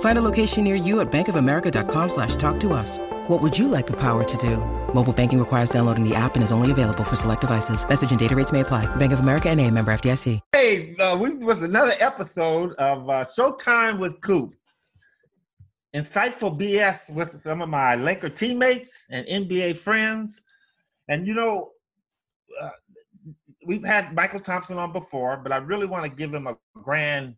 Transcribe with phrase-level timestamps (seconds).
[0.00, 2.98] Find a location near you at bankofamerica.com slash talk to us.
[3.28, 4.56] What would you like the power to do?
[4.92, 7.88] Mobile banking requires downloading the app and is only available for select devices.
[7.88, 8.86] Message and data rates may apply.
[8.96, 10.40] Bank of America and a member FDIC.
[10.52, 14.54] Hey, uh, we was another episode of uh, Showtime with Coop.
[15.94, 20.42] Insightful BS with some of my Laker teammates and NBA friends.
[21.08, 21.70] And you know,
[22.60, 22.70] uh,
[23.66, 27.36] we've had Mychal Thompson on before, but I really want to give him a grand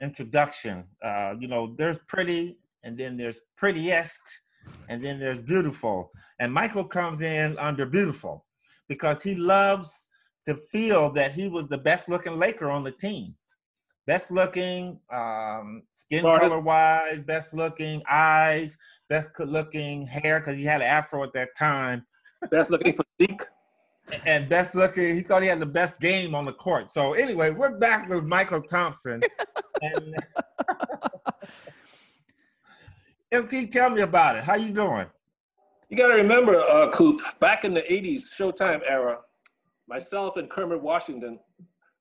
[0.00, 0.84] introduction.
[1.02, 4.22] Uh, you know, there's pretty, and then there's prettiest,
[4.88, 6.10] and then there's beautiful.
[6.40, 8.44] And Michael comes in under beautiful
[8.88, 10.08] because he loves
[10.46, 13.34] to feel that he was the best looking Laker on the team.
[14.06, 18.78] Best looking, um, skin color wise, best looking eyes,
[19.10, 22.06] best looking hair because he had an afro at that time.
[22.50, 23.42] Best looking physique
[24.24, 25.14] and best looking.
[25.14, 26.90] He thought he had the best game on the court.
[26.90, 29.22] So anyway, we're back with Mychal Thompson.
[29.82, 30.16] and
[33.32, 34.44] MT, tell me about it.
[34.44, 35.06] How you doing?
[35.88, 39.18] You got to remember, uh, Coop, back in the '80s Showtime era,
[39.88, 41.38] myself and Kermit Washington,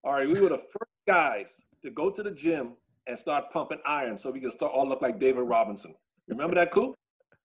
[0.03, 2.73] all right, we were the first guys to go to the gym
[3.08, 5.95] and start pumping iron so we could start all look like David Robinson.
[6.28, 6.95] Remember that, Coop?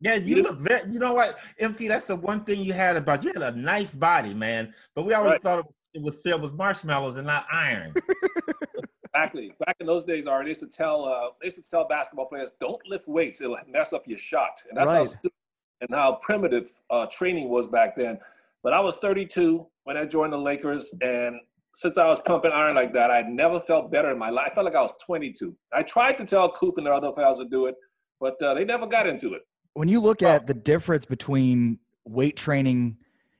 [0.01, 2.97] Yeah, you, you look very, you know what, MT, that's the one thing you had
[2.97, 4.75] about you had a nice body, man.
[4.97, 5.43] But we always right.
[5.43, 7.95] thought it was filled with marshmallows and not iron.
[9.15, 9.53] exactly.
[9.65, 12.27] Back in those days, already they used to tell uh, they used to tell basketball
[12.27, 14.63] players, don't lift weights, it'll mess up your shot.
[14.69, 14.99] And that's right.
[14.99, 15.33] how stupid
[15.81, 18.19] and how primitive uh, training was back then.
[18.63, 21.41] But I was 32 when I joined the Lakers, and
[21.75, 24.49] since I was pumping iron like that, I never felt better in my life.
[24.53, 25.57] I felt like I was 22.
[25.73, 27.75] I tried to tell Coop and the other fellas to do it,
[28.21, 29.43] but uh, they never got into it
[29.75, 32.97] when you look at the difference between weight training,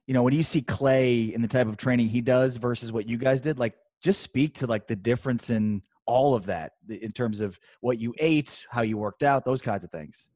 [0.07, 3.09] you know, when you see Clay and the type of training he does versus what
[3.09, 7.13] you guys did, like just speak to like the difference in all of that in
[7.13, 10.29] terms of what you ate, how you worked out, those kinds of things.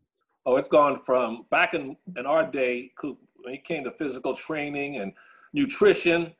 [0.46, 4.96] Oh, it's gone from back in, in our day, when it came to physical training
[4.96, 5.12] and
[5.52, 6.32] nutrition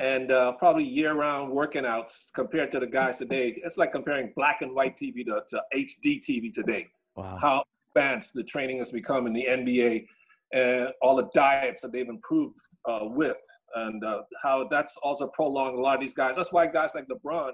[0.00, 3.58] and uh, probably year-round working outs compared to the guys today.
[3.64, 6.88] It's like comparing black and white TV to, to HD TV today.
[7.16, 7.38] Wow.
[7.40, 7.64] How
[7.94, 10.06] advanced the training has become in the NBA
[10.52, 13.36] and all the diets that they've improved uh, with
[13.74, 16.36] and uh, how that's also prolonged a lot of these guys.
[16.36, 17.52] That's why guys like LeBron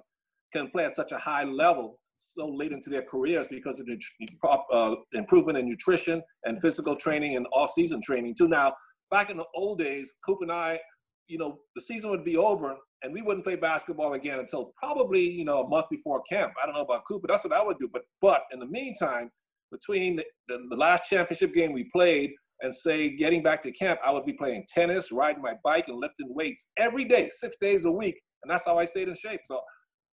[0.52, 3.98] can play at such a high level so late into their careers because of the
[4.72, 8.46] uh, improvement in nutrition and physical training and off-season training too.
[8.46, 8.74] Now,
[9.10, 10.78] back in the old days, Coop and I,
[11.28, 15.22] you know, the season would be over and we wouldn't play basketball again until probably,
[15.22, 16.52] you know, a month before camp.
[16.62, 17.88] I don't know about Coop, but that's what I would do.
[17.90, 19.30] But but in the meantime,
[19.72, 22.32] between the, the, the last championship game we played
[22.62, 25.98] and say getting back to camp, I would be playing tennis, riding my bike, and
[25.98, 28.20] lifting weights every day, six days a week.
[28.42, 29.40] And that's how I stayed in shape.
[29.44, 29.60] So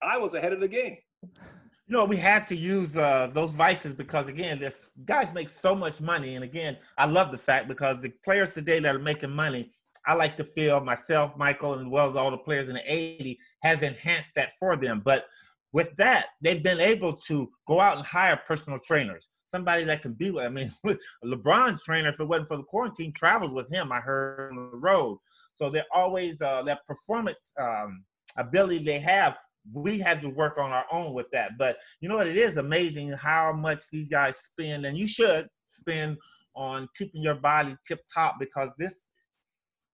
[0.03, 0.97] I was ahead of the game.
[1.24, 5.75] You know, we had to use uh, those vices because, again, this guys make so
[5.75, 6.35] much money.
[6.35, 9.72] And again, I love the fact because the players today that are making money,
[10.07, 13.38] I like to feel myself, Michael, and well as all the players in the 80
[13.63, 15.01] has enhanced that for them.
[15.03, 15.25] But
[15.74, 20.13] with that, they've been able to go out and hire personal trainers somebody that can
[20.13, 20.45] be with.
[20.45, 20.73] I mean,
[21.25, 23.91] LeBron's trainer, if it wasn't for the quarantine, travels with him.
[23.91, 25.19] I heard on the road.
[25.56, 28.03] So they're always uh, that performance um,
[28.38, 29.38] ability they have.
[29.73, 31.57] We had to work on our own with that.
[31.59, 32.28] But you know what?
[32.28, 36.18] It is amazing how much these guys spend, and you should spend
[36.56, 39.13] on keeping your body tip top because this,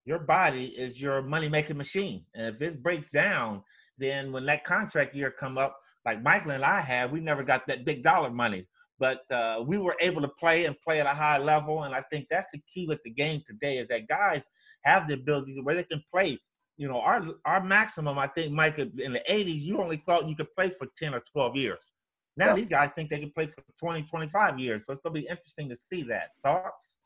[0.06, 2.24] your body is your money making machine.
[2.34, 3.62] And if it breaks down,
[3.98, 7.68] then when that contract year come up, like Michael and I had, we never got
[7.68, 8.68] that big dollar money
[9.00, 11.84] but uh, we were able to play and play at a high level.
[11.84, 14.48] And I think that's the key with the game today is that guys
[14.84, 16.40] have the ability to where they can play.
[16.78, 20.36] You know, our our maximum, I think, Mike, in the 80s, you only thought you
[20.36, 21.94] could play for 10 or 12 years.
[22.36, 22.54] Now yeah.
[22.54, 24.86] these guys think they can play for 20, 25 years.
[24.86, 26.32] So it's going to be interesting to see that.
[26.44, 27.00] Thoughts?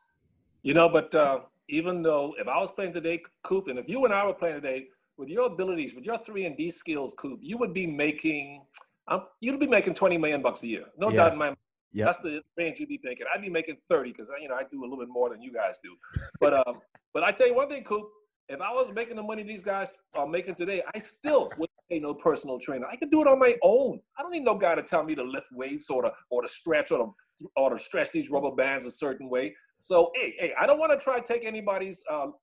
[0.64, 1.40] You know, but uh,
[1.70, 4.56] even though if I was playing today, Coop, and if you and I were playing
[4.56, 8.64] today, with your abilities, with your three and D skills, Coop, you would be making–
[9.08, 10.86] I'm, you'd be making 20 million bucks a year.
[10.98, 11.18] No Yeah.
[11.18, 11.58] doubt in my mind.
[11.94, 12.06] Yep.
[12.06, 13.26] That's the range you'd be thinking.
[13.34, 15.52] I'd be making 30 because you know I do a little bit more than you
[15.52, 15.96] guys do.
[16.40, 16.80] But um,
[17.14, 18.06] but I tell you one thing, Coop.
[18.50, 22.00] If I was making the money these guys are making today, I still wouldn't pay
[22.00, 22.86] no personal trainer.
[22.86, 24.02] I could do it on my own.
[24.18, 26.48] I don't need no guy to tell me to lift weights or to or to
[26.48, 29.56] stretch or to or to stretch these rubber bands a certain way.
[29.80, 32.34] So hey, hey, I don't want to try to take anybody's um,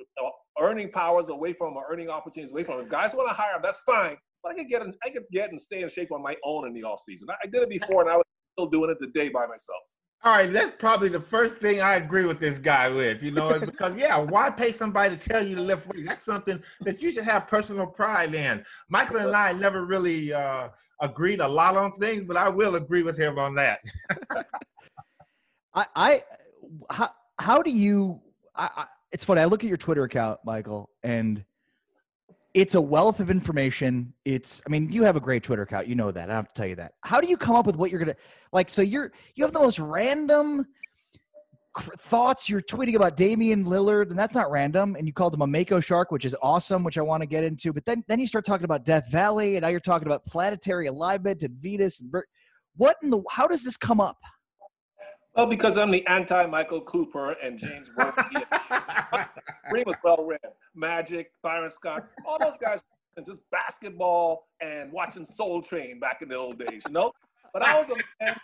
[0.00, 0.28] uh,
[0.60, 2.80] earning powers away from or earning opportunities away from.
[2.80, 4.16] If guys want to hire them, that's fine.
[4.42, 6.66] But I could get in, I could get and stay in shape on my own
[6.66, 7.28] in the off season.
[7.30, 8.24] I, I did it before, and I was
[8.54, 9.80] still doing it today by myself.
[10.22, 13.60] All right, that's probably the first thing I agree with this guy with, you know,
[13.60, 16.06] because yeah, why pay somebody to tell you to lift weight?
[16.06, 18.64] That's something that you should have personal pride in.
[18.88, 20.68] Michael and I never really uh,
[21.02, 23.80] agreed a lot on things, but I will agree with him on that.
[25.74, 26.22] I, I
[26.88, 28.20] how, how do you
[28.54, 31.44] I, I, it's funny i look at your twitter account michael and
[32.54, 34.14] it's a wealth of information.
[34.24, 35.88] It's i mean you have a great twitter account.
[35.88, 36.30] You know that.
[36.30, 36.92] I have to tell you that.
[37.02, 38.16] How do you come up with what you're gonna
[38.52, 40.64] like so you're you have the most random
[41.76, 42.48] thoughts.
[42.48, 44.94] You're tweeting about Damian Lillard and that's not random.
[44.96, 47.42] And you called him a Mako shark which is awesome which I want to get
[47.42, 47.72] into.
[47.72, 50.86] But then then you start talking about Death Valley and now you're talking about planetary
[50.86, 52.12] alignment and Venus and
[52.76, 54.18] what in the how does this come up
[55.36, 58.44] Well, because I'm the anti-Michael Cooper and James Worthy.
[59.68, 60.38] Green was well read.
[60.76, 62.82] Magic, Byron Scott, all those guys,
[63.16, 67.12] and just basketball and watching Soul Train back in the old days, you know.
[67.52, 68.36] But I was a man.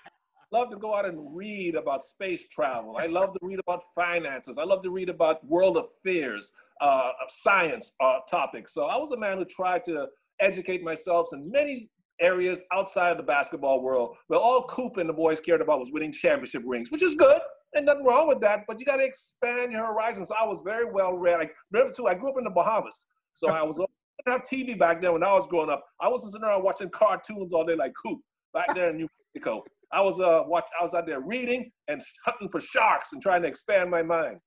[0.53, 2.97] Love to go out and read about space travel.
[2.99, 4.59] I love to read about finances.
[4.59, 8.75] I love to read about world affairs, uh, science uh, topics.
[8.75, 10.09] So I was a man who tried to
[10.41, 11.89] educate myself in many
[12.21, 14.17] areas outside of the basketball world.
[14.29, 17.41] where all Coop and the boys cared about was winning championship rings, which is good.
[17.75, 20.29] And nothing wrong with that, but you got to expand your horizons.
[20.29, 21.41] So I was very well read.
[21.41, 23.07] I remember too, I grew up in the Bahamas.
[23.33, 25.85] So I was, didn't have TV back then when I was growing up.
[26.01, 28.21] I wasn't sitting around watching cartoons all day like Coop
[28.53, 29.63] back there in New Mexico.
[29.93, 33.43] I was uh watch I was out there reading and hunting for sharks and trying
[33.43, 34.39] to expand my mind.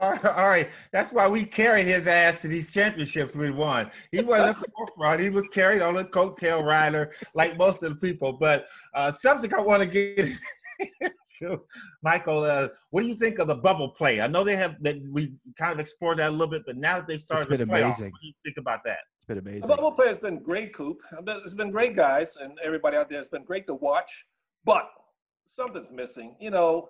[0.00, 3.90] All right, all right, that's why we carried his ass to these championships we won.
[4.10, 7.90] He wasn't at the forefront; he was carried on a coattail rider like most of
[7.90, 8.32] the people.
[8.32, 10.32] But uh, something I want to get
[11.40, 11.60] to,
[12.02, 12.44] Michael.
[12.44, 14.22] Uh, what do you think of the bubble play?
[14.22, 16.96] I know they have that we kind of explored that a little bit, but now
[16.96, 18.12] that they started been the playoffs, amazing.
[18.12, 19.00] what do you think about that?
[19.18, 21.02] it's been amazing The bubble play has been great, Coop.
[21.26, 23.18] It's been great, guys, and everybody out there.
[23.18, 24.26] It's been great to watch,
[24.64, 24.88] but
[25.44, 26.36] something's missing.
[26.40, 26.88] You know,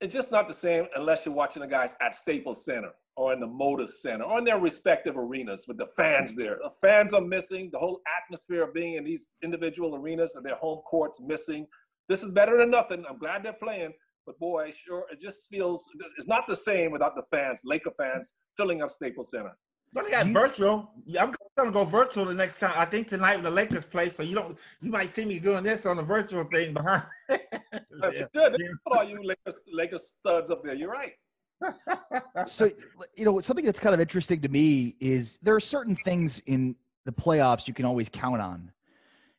[0.00, 3.40] it's just not the same unless you're watching the guys at Staples Center or in
[3.40, 6.58] the Moda Center or in their respective arenas with the fans there.
[6.62, 7.70] The fans are missing.
[7.72, 11.66] The whole atmosphere of being in these individual arenas and their home courts missing.
[12.08, 13.04] This is better than nothing.
[13.08, 13.92] I'm glad they're playing,
[14.26, 18.34] but boy, sure, it just feels it's not the same without the fans, Laker fans,
[18.56, 19.56] filling up Staples Center.
[19.96, 20.90] But they got You- virtual.
[21.18, 22.74] I'm gonna go virtual the next time.
[22.76, 24.58] I think tonight when the Lakers play, so you don't.
[24.82, 27.02] You might see me doing this on the virtual thing behind.
[27.30, 28.28] Good.
[28.34, 30.74] Look at all you Lakers, Lakers studs up there.
[30.74, 31.14] You're right.
[32.46, 32.70] so
[33.16, 36.76] you know something that's kind of interesting to me is there are certain things in
[37.06, 38.70] the playoffs you can always count on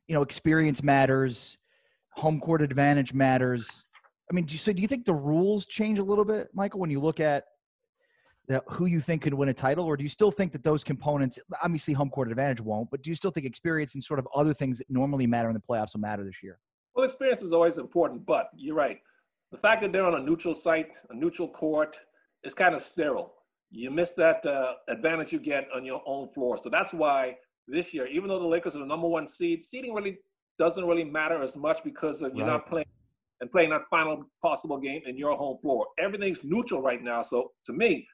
[0.08, 1.60] you know experience matters
[2.10, 3.86] home court advantage matters
[4.32, 6.80] i mean do you, so do you think the rules change a little bit michael
[6.80, 7.46] when you look at
[8.48, 10.84] the, who you think could win a title or do you still think that those
[10.84, 14.28] components obviously home court advantage won't but do you still think experience and sort of
[14.34, 16.58] other things that normally matter in the playoffs will matter this year
[16.96, 19.00] Well, experience is always important, but you're right.
[19.52, 21.96] The fact that they're on a neutral site, a neutral court,
[22.44, 23.34] is kind of sterile.
[23.70, 26.58] You miss that uh, advantage you get on your own floor.
[26.58, 27.36] So that's why
[27.68, 30.18] this year, even though the Lakers are the number one seed, seeding really
[30.58, 32.54] doesn't really matter as much because of, you're Right.
[32.54, 32.88] not playing
[33.42, 35.86] and playing that final possible game in your home floor.
[36.00, 37.22] Everything's neutral right now.
[37.22, 38.08] So to me,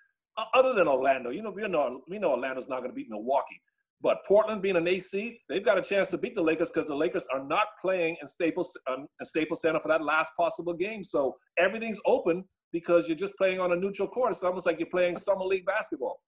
[0.53, 3.61] other than Orlando, you know, we know we know Orlando's not going to beat Milwaukee.
[4.01, 6.95] But Portland being an AC, they've got a chance to beat the Lakers because the
[6.95, 11.05] Lakers are not playing in Staples um, in Staples Center for that last possible game.
[11.05, 14.31] So everything's open because you're just playing on a neutral court.
[14.31, 16.19] It's almost like you're playing summer league basketball.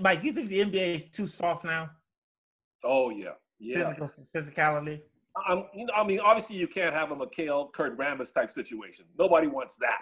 [0.00, 1.90] Mike, you think the NBA is too soft now?
[2.82, 3.84] Oh yeah, yeah.
[3.84, 5.00] Physical physicality.
[5.48, 9.04] Um, you know, I mean, obviously you can't have a McHale Kurt Rambis type situation.
[9.16, 10.00] Nobody wants that.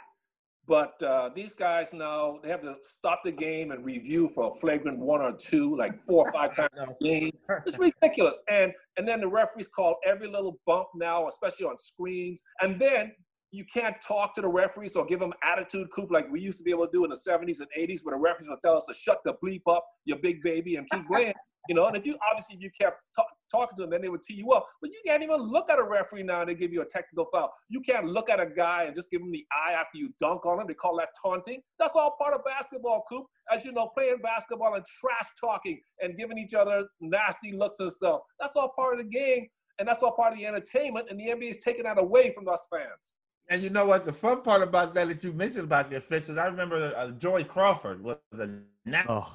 [0.68, 4.60] But uh, these guys now they have to stop the game and review for a
[4.60, 7.32] flagrant one or two, like four or five times a game.
[7.66, 8.40] It's ridiculous.
[8.50, 12.42] And and then the referees call every little bump now, especially on screens.
[12.60, 13.12] And then
[13.50, 16.64] you can't talk to the referees or give them attitude coop like we used to
[16.64, 18.84] be able to do in the 70s and 80s, where the referees would tell us
[18.86, 21.32] to shut the bleep up, you big baby, and keep playing.
[21.68, 24.08] You know, and if you obviously if you kept ta- talking to them, then they
[24.08, 24.66] would tee you up.
[24.80, 27.26] But you can't even look at a referee now and they give you a technical
[27.32, 27.52] foul.
[27.68, 30.46] You can't look at a guy and just give him the eye after you dunk
[30.46, 30.66] on him.
[30.66, 31.60] They call that taunting.
[31.78, 33.26] That's all part of basketball, Coop.
[33.52, 37.92] As you know, playing basketball and trash talking and giving each other nasty looks and
[37.92, 38.20] stuff.
[38.40, 39.46] That's all part of the game.
[39.78, 41.06] and that's all part of the entertainment.
[41.10, 43.14] And the NBA is taking that away from us fans.
[43.50, 44.04] And you know what?
[44.04, 47.44] The fun part about that that you mentioned about the officials, I remember uh, Joey
[47.44, 48.48] Crawford was a
[48.84, 49.32] nasty Oh,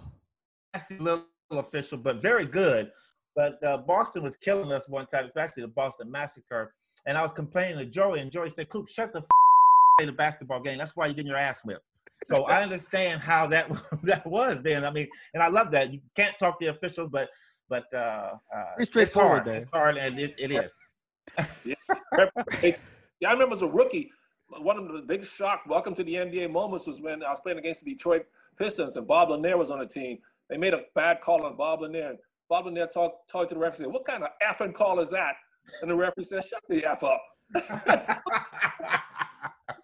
[1.00, 2.92] little official, but very good.
[3.36, 5.26] But uh, Boston was killing us one time.
[5.26, 6.74] It's actually the Boston Massacre.
[7.06, 9.26] And I was complaining to Joey, and Joey said, Coop, shut the f-
[9.98, 10.78] play the basketball game.
[10.78, 11.82] That's why you're getting your ass whipped.
[12.26, 13.70] So I understand how that
[14.04, 14.86] that was then.
[14.86, 15.92] I mean, and I love that.
[15.92, 17.30] You can't talk to the officials, but
[17.70, 19.46] but uh, uh, Pretty straightforward It's hard.
[19.46, 19.56] there.
[19.56, 20.80] It's hard, and it, it is.
[23.22, 24.12] Yeah, I remember as a rookie,
[24.50, 27.58] one of the biggest shock, welcome to the NBA moments was when I was playing
[27.58, 28.26] against the Detroit
[28.58, 30.18] Pistons and Bob Lanier was on the team.
[30.50, 32.10] They made a bad call on Bob Lanier.
[32.10, 32.20] And
[32.50, 35.36] Bob Lanier talked talked to the referee, said, What kind of effing call is that?
[35.82, 37.22] And the referee said, Shut the F up.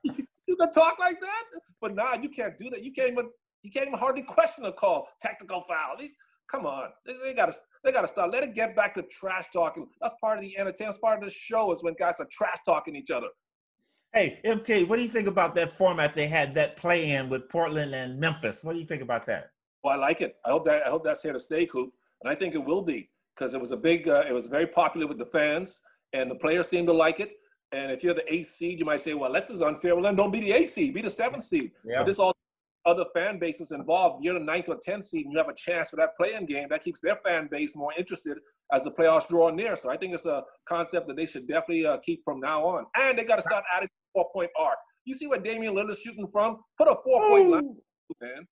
[0.04, 1.44] you can talk like that?
[1.82, 2.84] But nah, you can't do that.
[2.84, 3.30] You can't even
[3.63, 5.08] you can't even hardly question a call.
[5.22, 5.98] Tactical foul.
[6.50, 6.89] Come on.
[7.06, 8.32] They, they gotta they gotta start.
[8.32, 9.88] Let it get back to trash talking.
[10.01, 10.94] That's part of the entertainment.
[10.94, 13.28] That's part of the show is when guys are trash talking each other.
[14.13, 17.48] hey, MT, what do you think about that format they had that play in with
[17.50, 18.63] Portland and Memphis?
[18.63, 19.51] What do you think about that?
[19.83, 20.36] Well, I like it.
[20.45, 22.81] I hope that I hope that's here to stay, Coop, and I think it will
[22.81, 24.07] be because it was a big.
[24.07, 25.81] Uh, it was very popular with the fans,
[26.13, 27.31] and the players seem to like it.
[27.71, 30.15] And if you're the eighth seed, you might say, "Well, this is unfair." Well, then
[30.15, 30.93] don't be the eighth seed.
[30.93, 31.71] Be the seventh seed.
[31.86, 32.00] Yeah.
[32.00, 32.33] But this all
[32.86, 34.24] other fan bases involved.
[34.24, 36.67] You're the ninth or tenth seed, and you have a chance for that playing game.
[36.69, 38.38] That keeps their fan base more interested
[38.74, 39.75] as the playoffs draw near.
[39.75, 42.86] So I think it's a concept that they should definitely uh, keep from now on.
[42.98, 44.77] And they got to start adding four point arc.
[45.05, 46.57] You see where Damian Lillard's shooting from?
[46.77, 47.75] Put a four point line,
[48.21, 48.48] man.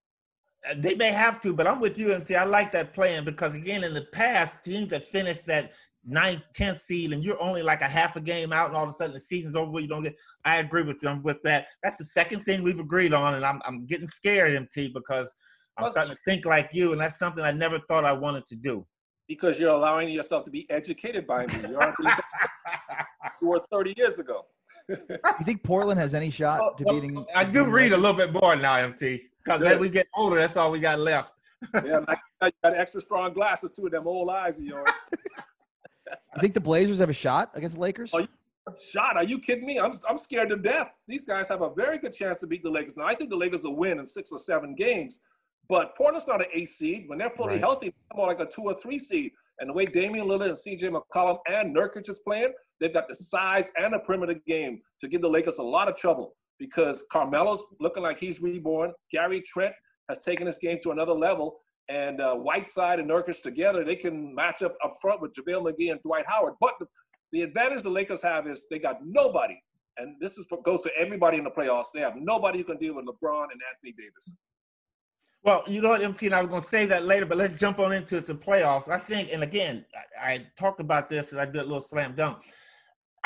[0.75, 2.35] They may have to, but I'm with you, MT.
[2.35, 5.71] I like that plan because again, in the past, teams that finished that
[6.05, 8.89] ninth, tenth seed, and you're only like a half a game out, and all of
[8.89, 9.79] a sudden the season's over.
[9.79, 10.15] You don't get.
[10.45, 11.67] I agree with them with that.
[11.83, 15.33] That's the second thing we've agreed on, and I'm I'm getting scared, MT, because
[15.77, 18.45] I'm Well, starting to think like you, and that's something I never thought I wanted
[18.47, 18.85] to do.
[19.27, 21.69] because you're allowing yourself to be educated by me.
[21.69, 21.95] You aren't
[23.41, 24.45] you were 30 years ago.
[24.89, 24.95] you
[25.43, 27.25] think Portland has any shot to Well, beating?
[27.35, 30.57] I do read a little bit more now, MT, because as we get older, that's
[30.57, 31.33] all we got left.
[31.85, 34.91] Yeah, like, you got extra strong glasses too, with them old eyes of yours.
[36.35, 38.11] I think the Blazers have a shot against the Lakers?
[38.13, 38.25] Oh,
[38.77, 39.79] Shot, are you kidding me?
[39.79, 40.97] I'm, I'm scared to death.
[41.07, 42.97] These guys have a very good chance to beat the Lakers.
[42.97, 45.21] Now, I think the Lakers will win in six or seven games,
[45.69, 47.05] but Portland's not an eight seed.
[47.07, 47.61] When they're fully Right.
[47.61, 49.31] healthy, they're more like a two or three seed.
[49.59, 53.15] And the way Damian Lillard and CJ McCollum and Nurkic is playing, they've got the
[53.15, 57.63] size and the perimeter game to give the Lakers a lot of trouble because Carmelo's
[57.79, 58.91] looking like he's reborn.
[59.11, 59.73] Gary Trent
[60.09, 61.59] has taken his game to another level.
[61.89, 65.91] And uh, Whiteside and Nurkic together, they can match up up front with JaVale McGee
[65.91, 66.55] and Dwight Howard.
[66.59, 66.87] But the,
[67.31, 69.57] the advantage the Lakers have is they got nobody.
[69.97, 71.87] And this is for, goes to everybody in the playoffs.
[71.93, 74.37] They have nobody who can deal with LeBron and Anthony Davis.
[75.43, 77.53] Well, you know what, MT, and I was going to say that later, but let's
[77.53, 78.89] jump on into the playoffs.
[78.89, 79.85] I think, and again,
[80.21, 82.39] I, I talked about this and I did a little slam dunk.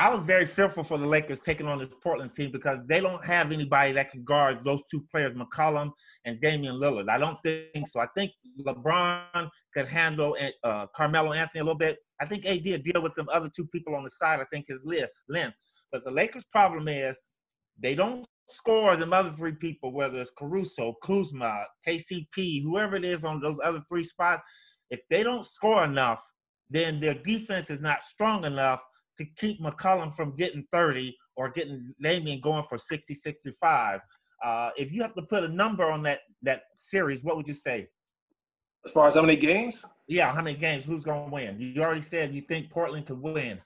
[0.01, 3.23] I was very fearful for the Lakers taking on this Portland team because they don't
[3.23, 5.91] have anybody that can guard those two players, McCollum
[6.25, 7.07] and Damian Lillard.
[7.07, 7.99] I don't think so.
[7.99, 8.31] I think
[8.65, 11.99] LeBron could handle uh, Carmelo Anthony a little bit.
[12.19, 14.39] I think AD will deal with them other two people on the side.
[14.39, 15.55] I think his length.
[15.91, 17.19] But the Lakers' problem is
[17.79, 23.23] they don't score them other three people, whether it's Caruso, Kuzma, KCP, whoever it is
[23.23, 24.41] on those other three spots.
[24.89, 26.27] If they don't score enough,
[26.71, 28.81] then their defense is not strong enough
[29.17, 33.99] to keep McCollum from getting 30 or getting Damian going for 60, 65.
[34.43, 37.53] Uh, if you have to put a number on that that series, what would you
[37.53, 37.87] say?
[38.83, 39.85] As far as how many games?
[40.07, 40.85] Yeah, how many games?
[40.85, 41.59] Who's going to win?
[41.59, 43.61] You already said you think Portland could win.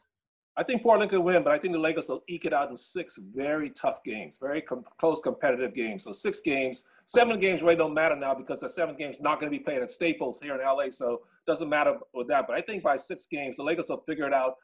[0.58, 2.78] I think Portland could win, but I think the Lakers will eke it out in
[2.78, 6.06] six very tough games, very com- close competitive games.
[6.06, 9.52] So six games, seven games really don't matter now because the seventh game's not going
[9.52, 12.48] to be played at Staples here in LA, so it doesn't matter with that.
[12.48, 14.56] But I think by six games, the Lakers will figure it out.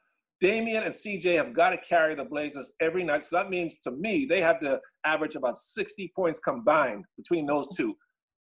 [0.42, 3.24] Damian and CJ have got to carry the Blazers every night.
[3.24, 7.68] So that means to me, they have to average about 60 points combined between those
[7.76, 7.96] two.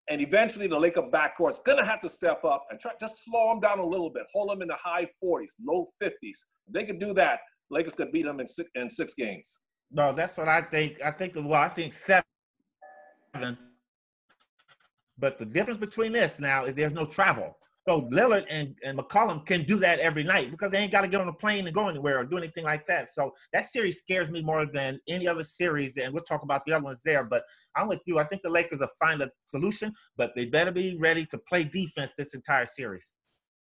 [0.10, 3.50] And eventually, the Laker backcourt's going to have to step up and try just slow
[3.50, 6.13] them down a little bit, hold them in the high 40s, low 50s.
[6.24, 9.60] If they could do that, Lakers could beat them in six, in six games.
[9.91, 11.03] No, that's what I think.
[11.03, 12.24] I think well, I think seven.
[15.20, 17.59] But the difference between this now is there's no travel.
[17.89, 21.08] So Lillard and, and McCollum can do that every night because they ain't got to
[21.08, 23.10] get on a plane and go anywhere or do anything like that.
[23.10, 26.74] So that series scares me more than any other series, and we'll talk about the
[26.74, 27.24] other ones there.
[27.24, 28.19] But I'm with you.
[28.19, 31.63] I think the Lakers will find a solution, but they better be ready to play
[31.63, 33.15] defense this entire series.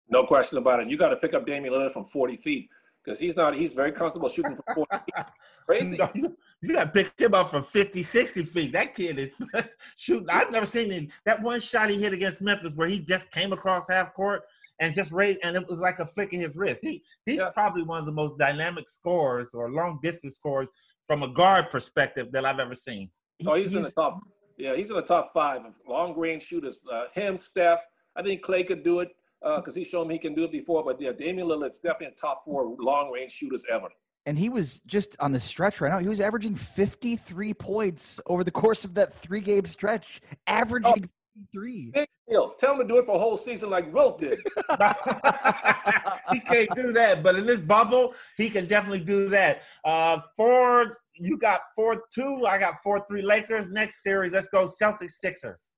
[0.09, 0.89] No question about it.
[0.89, 2.69] You got to pick up Damian Lillard from 40 feet
[3.03, 3.55] because he's not.
[3.55, 5.25] He's very comfortable shooting from 40 feet.
[5.67, 5.97] Crazy.
[5.97, 8.71] No, you, you got to pick him up from 50, 60 feet.
[8.73, 9.31] That kid is
[9.97, 10.27] shooting.
[10.29, 11.09] I've never seen him.
[11.25, 14.43] That one shot he hit against Memphis where he just came across half court
[14.79, 16.81] and just raise, and it was like a flick of his wrist.
[16.81, 17.49] He he's yeah.
[17.49, 20.69] probably one of the most dynamic scorers or long distance scorers
[21.07, 23.09] from a guard perspective that I've ever seen.
[23.45, 24.19] Oh, he's, he's in the top.
[24.57, 26.81] Yeah, he's in the top five of long range shooters.
[26.91, 27.83] Uh, him, Steph.
[28.15, 29.09] I think Clay could do it
[29.41, 30.83] because uh, he's shown me he can do it before.
[30.83, 33.87] But yeah, Damian Lillard's definitely a top four long range shooters ever.
[34.25, 35.99] And he was just on the stretch right now.
[35.99, 41.41] He was averaging 53 points over the course of that three game stretch, averaging oh,
[41.53, 41.91] three.
[41.93, 42.51] Big deal.
[42.59, 44.39] Tell him to do it for a whole season like Wilt did.
[46.31, 49.63] he can't do that, but in this bubble, he can definitely do that.
[49.85, 52.45] Uh, four, you got four two.
[52.45, 53.69] I got four three Lakers.
[53.69, 55.71] Next series, let's go Celtics Sixers.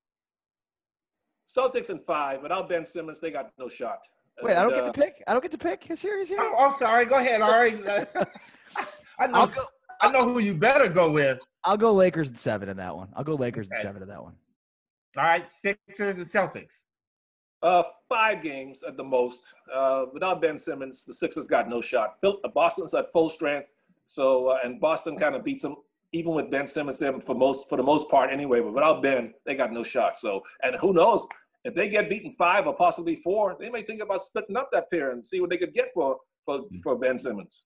[1.55, 2.41] Celtics in five.
[2.41, 3.99] Without Ben Simmons, they got no shot.
[4.41, 5.23] Wait, I don't get to uh, pick.
[5.27, 6.39] I don't get to pick a series here.
[6.39, 7.05] Oh, I'm sorry.
[7.05, 7.79] Go ahead, Ari.
[9.19, 9.47] I know.
[9.47, 9.65] Go,
[9.99, 11.39] I know who you better go with.
[11.63, 13.09] I'll go Lakers and seven in that one.
[13.15, 13.75] I'll go Lakers okay.
[13.75, 14.33] and seven in that one.
[15.17, 16.83] All right, Sixers and Celtics.
[17.61, 19.53] Uh, five games at the most.
[19.71, 22.15] Uh, without Ben Simmons, the Sixers got no shot.
[22.55, 23.67] Boston's at full strength,
[24.05, 25.75] so uh, and Boston kind of beats them
[26.13, 28.61] even with Ben Simmons there for most for the most part anyway.
[28.61, 30.17] But without Ben, they got no shot.
[30.17, 31.25] So and who knows
[31.63, 34.89] if they get beaten five or possibly four, they may think about splitting up that
[34.89, 36.77] pair and see what they could get for for, hmm.
[36.83, 37.65] for Ben Simmons.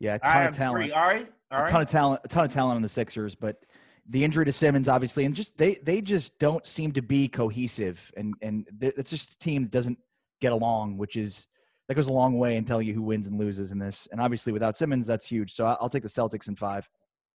[0.00, 0.92] Yeah, a ton I of talent.
[0.92, 1.68] All right, all right.
[1.68, 2.20] A ton of talent.
[2.24, 3.64] A ton of talent on the Sixers, but
[4.08, 8.10] the injury to Simmons, obviously, and just they they just don't seem to be cohesive,
[8.16, 9.98] and and it's just a team that doesn't
[10.40, 11.46] get along, which is
[11.86, 14.08] that goes a long way in telling you who wins and loses in this.
[14.10, 15.52] And obviously, without Simmons, that's huge.
[15.52, 16.88] So I'll take the Celtics in five.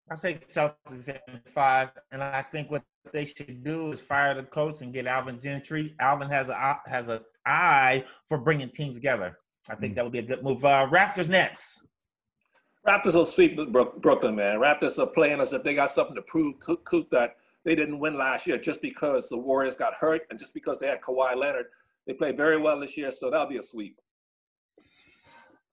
[0.09, 4.43] I think Celtics in five, and I think what they should do is fire the
[4.43, 5.95] coach and get Alvin Gentry.
[5.99, 9.37] Alvin has a has an eye for bringing teams together.
[9.69, 9.95] I think mm.
[9.97, 10.63] that would be a good move.
[10.63, 11.83] Uh, Raptors next.
[12.87, 14.59] Raptors will sweep Brooklyn, man.
[14.59, 16.57] Raptors are playing as if they got something to prove.
[16.59, 17.35] Coop, Coop that
[17.65, 20.87] they didn't win last year just because the Warriors got hurt and just because they
[20.87, 21.65] had Kawhi Leonard.
[22.05, 23.99] They played very well this year, so that'll be a sweep.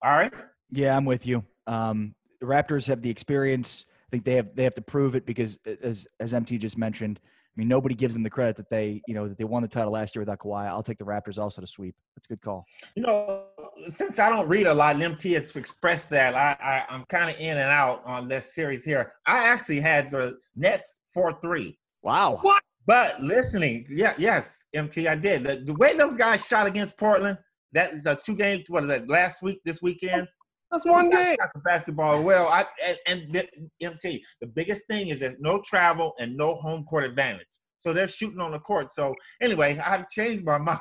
[0.03, 0.33] All right.
[0.73, 1.45] Yeah, I'm with you.
[1.69, 5.59] Um, the Raptors have the experience think they have they have to prove it because
[5.83, 9.15] as as MT just mentioned, I mean nobody gives them the credit that they you
[9.15, 10.67] know that they won the title last year without Kawhi.
[10.67, 11.95] I'll take the Raptors also to sweep.
[12.15, 12.65] That's a good call.
[12.95, 13.45] You know,
[13.91, 17.29] since I don't read a lot, and MT has expressed that I, I I'm kind
[17.29, 19.13] of in and out on this series here.
[19.27, 21.79] I actually had the Nets four three.
[22.03, 22.39] Wow.
[22.43, 22.63] What?
[22.87, 25.45] But listening, yeah, yes, MT, I did.
[25.45, 27.39] The, the way those guys shot against Portland,
[27.73, 30.27] that the two games, what is that, last week, this weekend,
[30.75, 31.37] that's one game.
[31.65, 32.49] Basketball well.
[32.49, 33.49] I and, and the,
[33.81, 34.25] MT.
[34.41, 37.47] The biggest thing is there's no travel and no home court advantage.
[37.79, 38.93] So they're shooting on the court.
[38.93, 40.79] So anyway, I've changed my mind,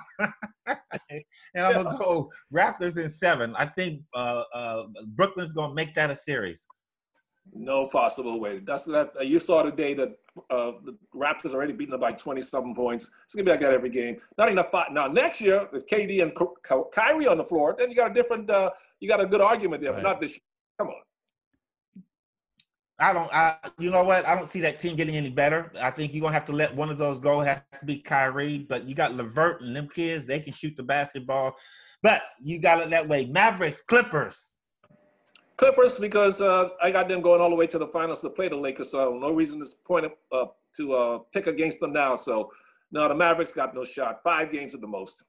[0.66, 3.54] and I'm gonna go Raptors in seven.
[3.56, 6.66] I think uh, uh, Brooklyn's gonna make that a series.
[7.52, 8.60] No possible way.
[8.60, 9.12] That's that.
[9.20, 10.18] Uh, you saw today that
[10.50, 13.12] uh, the Raptors already beaten them by 27 points.
[13.26, 14.22] It's gonna be like that every game.
[14.38, 14.72] Not enough.
[14.72, 14.94] Fight.
[14.94, 16.34] Now next year, with KD and
[16.94, 18.72] Kyrie on the floor, then you got a different uh,
[19.04, 20.02] you got a good argument there, right.
[20.02, 20.40] but not this.
[20.80, 20.96] Come on.
[22.98, 23.34] I don't.
[23.34, 24.26] I you know what?
[24.26, 25.74] I don't see that team getting any better.
[25.82, 27.42] I think you're gonna have to let one of those go.
[27.42, 30.26] It has to be Kyrie, but you got LeVert and them kids.
[30.26, 31.58] They can shoot the basketball,
[32.02, 33.26] but you got it that way.
[33.26, 34.58] Mavericks, Clippers.
[35.58, 38.48] Clippers because uh, I got them going all the way to the finals to play
[38.48, 38.92] the Lakers.
[38.92, 40.46] So no reason to point uh,
[40.78, 42.16] to uh, pick against them now.
[42.16, 42.52] So
[42.94, 44.22] no, the Mavericks got no shot.
[44.24, 45.26] Five games at the most.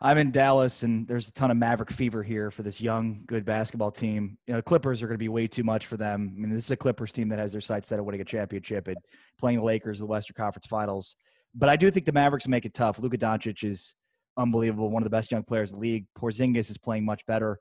[0.00, 3.44] I'm in Dallas, and there's a ton of Maverick fever here for this young, good
[3.44, 4.36] basketball team.
[4.46, 6.34] You know, the Clippers are going to be way too much for them.
[6.36, 8.24] I mean, this is a Clippers team that has their sights set on winning a
[8.24, 8.98] championship and
[9.38, 11.16] playing the Lakers in the Western Conference Finals.
[11.54, 12.98] But I do think the Mavericks make it tough.
[12.98, 13.94] Luka Doncic is
[14.36, 16.06] unbelievable, one of the best young players in the league.
[16.18, 17.58] Porzingis is playing much better.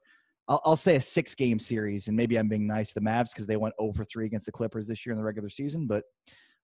[0.48, 3.48] I'll, I'll say a six-game series, and maybe I'm being nice to the Mavs because
[3.48, 5.88] they went 0 for 3 against the Clippers this year in the regular season.
[5.88, 6.04] But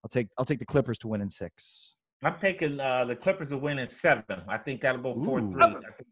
[0.04, 1.94] I'll take I'll take the Clippers to win in six.
[2.24, 4.42] I'm taking uh, the Clippers to win in seven.
[4.48, 5.64] I think that'll go four three.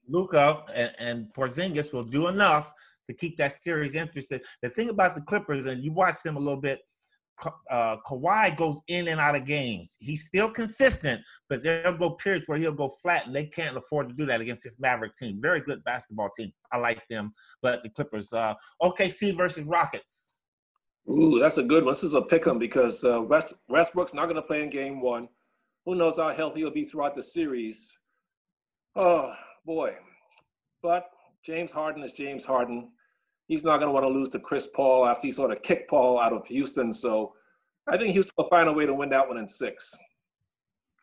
[0.07, 2.71] Luka and, and Porzingis will do enough
[3.07, 4.41] to keep that series interested.
[4.61, 6.79] The thing about the Clippers, and you watch them a little bit,
[7.69, 9.97] uh, Kawhi goes in and out of games.
[9.99, 14.09] He's still consistent, but there'll go periods where he'll go flat, and they can't afford
[14.09, 15.39] to do that against this Maverick team.
[15.41, 16.51] Very good basketball team.
[16.71, 18.31] I like them, but the Clippers.
[18.31, 20.29] Uh, OKC versus Rockets.
[21.09, 21.91] Ooh, that's a good one.
[21.91, 25.01] This is a pick 'em because uh, West, Westbrook's not going to play in Game
[25.01, 25.29] One.
[25.87, 27.97] Who knows how healthy he'll be throughout the series?
[28.97, 29.33] Oh
[29.65, 29.95] boy!
[30.83, 31.05] But
[31.45, 32.89] James Harden is James Harden.
[33.47, 35.89] He's not going to want to lose to Chris Paul after he sort of kicked
[35.89, 36.91] Paul out of Houston.
[36.91, 37.31] So
[37.87, 39.97] I think Houston will find a way to win that one in six.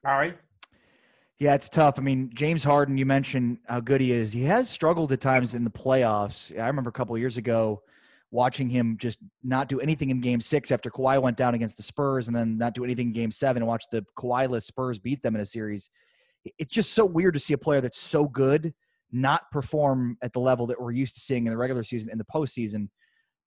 [0.07, 0.37] All right.
[1.39, 1.99] Yeah, it's tough.
[1.99, 4.35] I mean, James Harden, you mentioned how good he is.
[4.35, 6.53] He has struggled at times in the playoffs.
[6.61, 7.83] I remember a couple years ago
[8.35, 11.85] watching him just not do anything in game six after Kawhi went down against the
[11.85, 15.23] Spurs and then not do anything in game seven and watch the Kawhi-less Spurs beat
[15.23, 15.89] them in a series.
[16.59, 18.75] it's just so weird to see a player that's so good
[19.13, 22.19] not perform at the level that we're used to seeing in the regular season in
[22.19, 22.89] the postseason.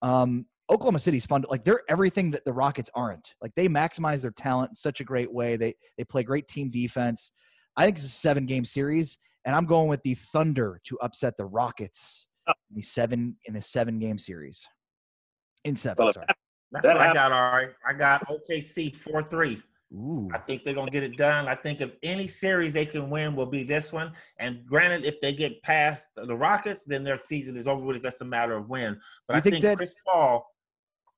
[0.01, 1.43] Um, Oklahoma City's fun.
[1.49, 3.33] Like they're everything that the Rockets aren't.
[3.41, 5.57] Like they maximize their talent in such a great way.
[5.57, 7.33] They they play great team defense.
[7.75, 11.35] I think it's a seven game series, and I'm going with the Thunder to upset
[11.35, 14.65] the Rockets in the seven in a seven game series.
[15.63, 16.25] In seven, well, sorry.
[16.71, 17.19] That's that what happened.
[17.19, 17.69] I got, all right.
[17.87, 19.61] I got OKC four three.
[19.93, 20.27] Ooh.
[20.33, 21.47] I think they're gonna get it done.
[21.47, 24.11] I think if any series they can win will be this one.
[24.37, 27.95] And granted, if they get past the Rockets, then their season is over with.
[27.95, 28.99] It's just a matter of when.
[29.27, 30.53] But you I think, think that- Chris Paul,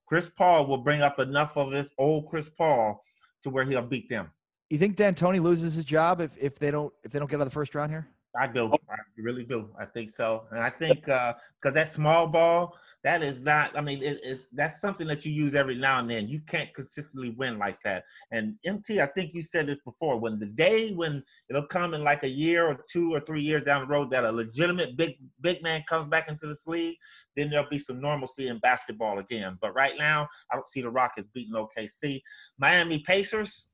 [0.06, 3.04] Chris Paul will bring up enough of his old Chris Paul
[3.44, 4.30] to where he'll beat them.
[4.70, 7.42] You think D'Antoni loses his job if, if they don't if they don't get out
[7.42, 8.08] of the first round here?
[8.40, 8.72] I do.
[8.90, 9.70] I really do.
[9.78, 10.46] I think so.
[10.52, 12.74] And I think because uh, that small ball,
[13.04, 16.10] that is not, I mean, it, it, that's something that you use every now and
[16.10, 16.30] then.
[16.30, 18.06] You can't consistently win like that.
[18.32, 22.02] And MT, I think you said this before, when the day when it'll come in
[22.02, 25.16] like a year or two or three years down the road that a legitimate big,
[25.42, 26.96] big man comes back into this league,
[27.36, 29.58] then there'll be some normalcy in basketball again.
[29.60, 32.22] But right now, I don't see the Rockets beating OKC.
[32.58, 33.68] Miami Pacers.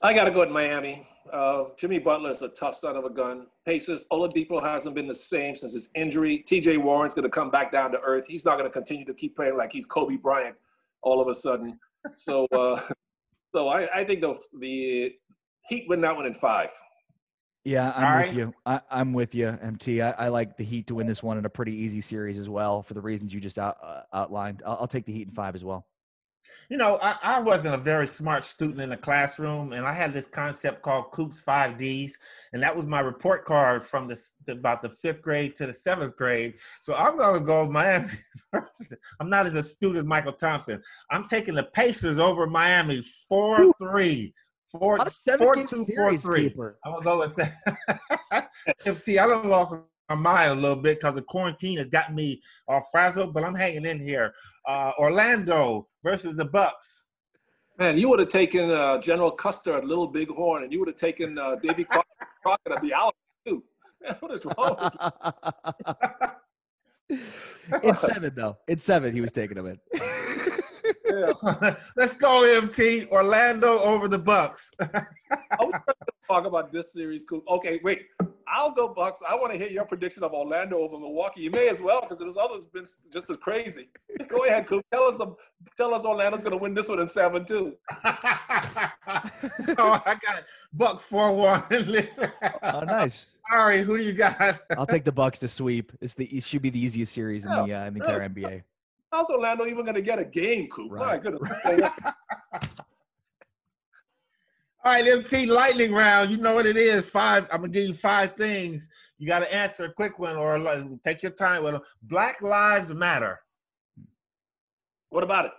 [0.00, 1.06] I got to go with Miami.
[1.32, 3.46] Uh, Jimmy Butler is a tough son of a gun.
[3.66, 6.44] Pacers, Oladipo hasn't been the same since his injury.
[6.48, 8.26] TJ Warren's going to come back down to earth.
[8.26, 10.56] He's not going to continue to keep playing like he's Kobe Bryant
[11.02, 11.78] all of a sudden.
[12.14, 12.80] So, uh,
[13.54, 15.14] so I, I, think the the
[15.68, 16.70] Heat win that one in five.
[17.64, 18.34] Yeah, I'm all with right.
[18.34, 18.54] you.
[18.66, 20.02] I, am with you, MT.
[20.02, 22.48] I, I, like the Heat to win this one in a pretty easy series as
[22.48, 24.62] well for the reasons you just out, uh, outlined.
[24.66, 25.86] I'll, I'll take the Heat in five as well.
[26.68, 30.12] You know, I, I, wasn't a very smart student in the classroom, and I had
[30.12, 32.16] this concept called Coops Five Ds,
[32.52, 36.16] and that was my report card from the about the fifth grade to the seventh
[36.16, 36.54] grade.
[36.80, 38.10] So I'm going to go Miami.
[39.20, 40.82] I'm not as astute as Mychal Thompson.
[41.10, 44.34] I'm taking the Pacers over Miami four three.
[44.70, 44.98] Four,
[45.36, 46.48] four two, four three.
[46.48, 46.78] Keeper.
[46.84, 48.48] I'm gonna go with that.
[48.86, 49.74] FT, I don't lost
[50.08, 53.54] my mind a little bit because the quarantine has got me all frazzled, but I'm
[53.54, 54.32] hanging in here
[54.66, 57.04] uh, Orlando versus the Bucks.
[57.78, 60.88] Man, you would have taken uh, General Custer at Little Big Horn, and you would
[60.88, 63.12] have taken uh, Davy Crockett at the Alamo
[63.46, 63.64] too.
[64.20, 64.94] what is wrong with
[67.10, 67.18] you?
[67.82, 68.58] it's seven though.
[68.68, 69.12] It's seven.
[69.12, 69.78] He was taking them in.
[71.12, 71.74] Yeah.
[71.96, 73.06] Let's go, MT.
[73.06, 74.70] Orlando over the Bucks.
[74.80, 75.06] I
[75.60, 75.72] was
[76.28, 77.24] talk about this series.
[77.24, 77.42] Cool.
[77.48, 78.06] Okay, wait.
[78.48, 79.22] I'll go Bucks.
[79.28, 81.42] I want to hear your prediction of Orlando over Milwaukee.
[81.42, 83.88] You may as well because there's others been just as crazy.
[84.28, 84.84] Go ahead, Coop.
[84.92, 85.20] Tell us,
[85.76, 87.76] tell us Orlando's going to win this one in seven too.
[88.04, 91.62] oh, I got Bucks four one.
[92.62, 93.36] oh, nice.
[93.50, 94.60] All right, who do you got?
[94.76, 95.92] I'll take the Bucks to sweep.
[96.00, 98.62] It's the it should be the easiest series in the uh, in the entire NBA.
[99.12, 100.90] How's Orlando even going to get a game, Coop?
[100.90, 101.06] Right.
[101.06, 101.50] My goodness.
[104.84, 106.30] All right, MT lightning round.
[106.30, 107.08] You know what it is.
[107.08, 107.46] Five.
[107.52, 108.88] I'm gonna give you five things.
[109.16, 111.82] You got to answer a quick one or take your time with them.
[112.02, 113.38] Black Lives Matter.
[115.10, 115.52] What about it?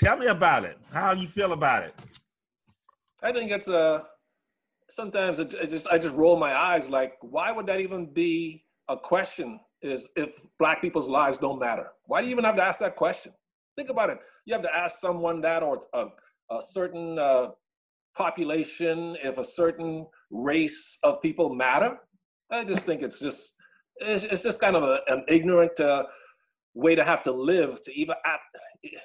[0.00, 0.78] Tell me about it.
[0.90, 1.94] How you feel about it?
[3.22, 4.04] I think it's a.
[4.88, 6.90] Sometimes it, it just I just roll my eyes.
[6.90, 9.60] Like, why would that even be a question?
[9.82, 11.88] Is if black people's lives don't matter?
[12.06, 13.32] Why do you even have to ask that question?
[13.76, 14.18] Think about it.
[14.46, 16.06] You have to ask someone that, or a,
[16.50, 17.48] a certain uh,
[18.16, 21.98] population, if a certain race of people matter.
[22.50, 23.56] I just think it's just
[23.96, 26.04] it's, it's just kind of a, an ignorant uh,
[26.74, 28.14] way to have to live to even.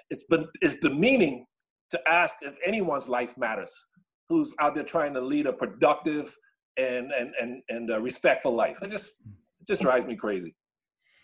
[0.09, 1.45] It's been it's demeaning
[1.91, 3.73] to ask if anyone's life matters.
[4.29, 6.35] Who's out there trying to lead a productive
[6.77, 8.81] and and and and uh, respectful life?
[8.81, 9.23] It just
[9.59, 10.55] it just drives me crazy.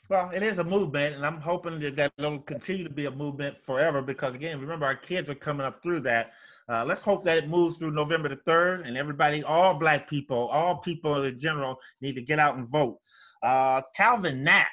[0.10, 3.12] Well, it is a movement, and I'm hoping that that will continue to be a
[3.12, 4.02] movement forever.
[4.02, 6.32] Because again, remember our kids are coming up through that,
[6.70, 10.48] uh, let's hope that it moves through November the 3rd and everybody, all black people,
[10.48, 13.00] all people in general need to get out and vote.
[13.44, 14.66] Uh, Calvin Natt.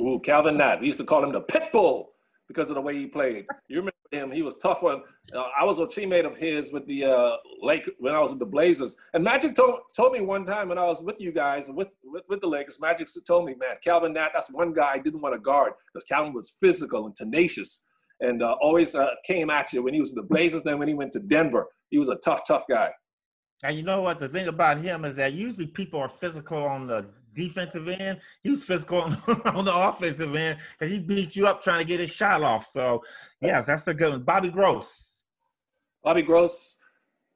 [0.00, 0.80] Ooh, Calvin Natt.
[0.80, 2.11] We used to call him the pit bull
[2.52, 3.46] because of the way he played.
[3.68, 4.30] You remember him?
[4.30, 5.02] He was tough one.
[5.34, 8.38] Uh, I was a teammate of his with the uh, Lake when I was with
[8.40, 8.94] the Blazers.
[9.14, 12.24] And Magic told, told me one time when I was with you guys with, with,
[12.28, 15.34] with the Lakers, Magic told me, man, Calvin Natt, that's one guy I didn't want
[15.34, 17.86] to guard because Calvin was physical and tenacious
[18.20, 20.62] and uh, always uh, came at you when he was the Blazers.
[20.62, 22.90] Then when he went to Denver, he was a tough, tough guy.
[23.64, 24.18] And you know what?
[24.18, 28.20] The thing about him is that usually people are physical on the defensive end.
[28.42, 29.12] He was physical on,
[29.54, 32.70] on the offensive end because he beat you up trying to get his shot off.
[32.70, 33.02] So,
[33.40, 34.22] yes, that's a good one.
[34.22, 35.24] Bobby Gross.
[36.02, 36.76] Bobby Gross,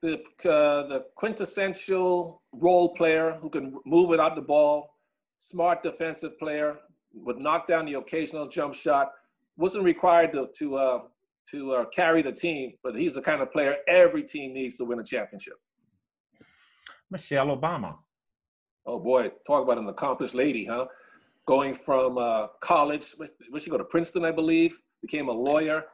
[0.02, 4.90] the uh, the quintessential role player who can move without the ball,
[5.38, 6.78] smart defensive player,
[7.14, 9.12] would knock down the occasional jump shot
[9.56, 11.00] wasn't required to to uh,
[11.50, 14.84] to uh, carry the team, but he's the kind of player every team needs to
[14.84, 15.54] win a championship.
[17.10, 17.98] Michelle Obama.
[18.86, 20.86] Oh boy, talk about an accomplished lady, huh?
[21.46, 25.84] Going from uh, college, where she go to Princeton, I believe, became a lawyer,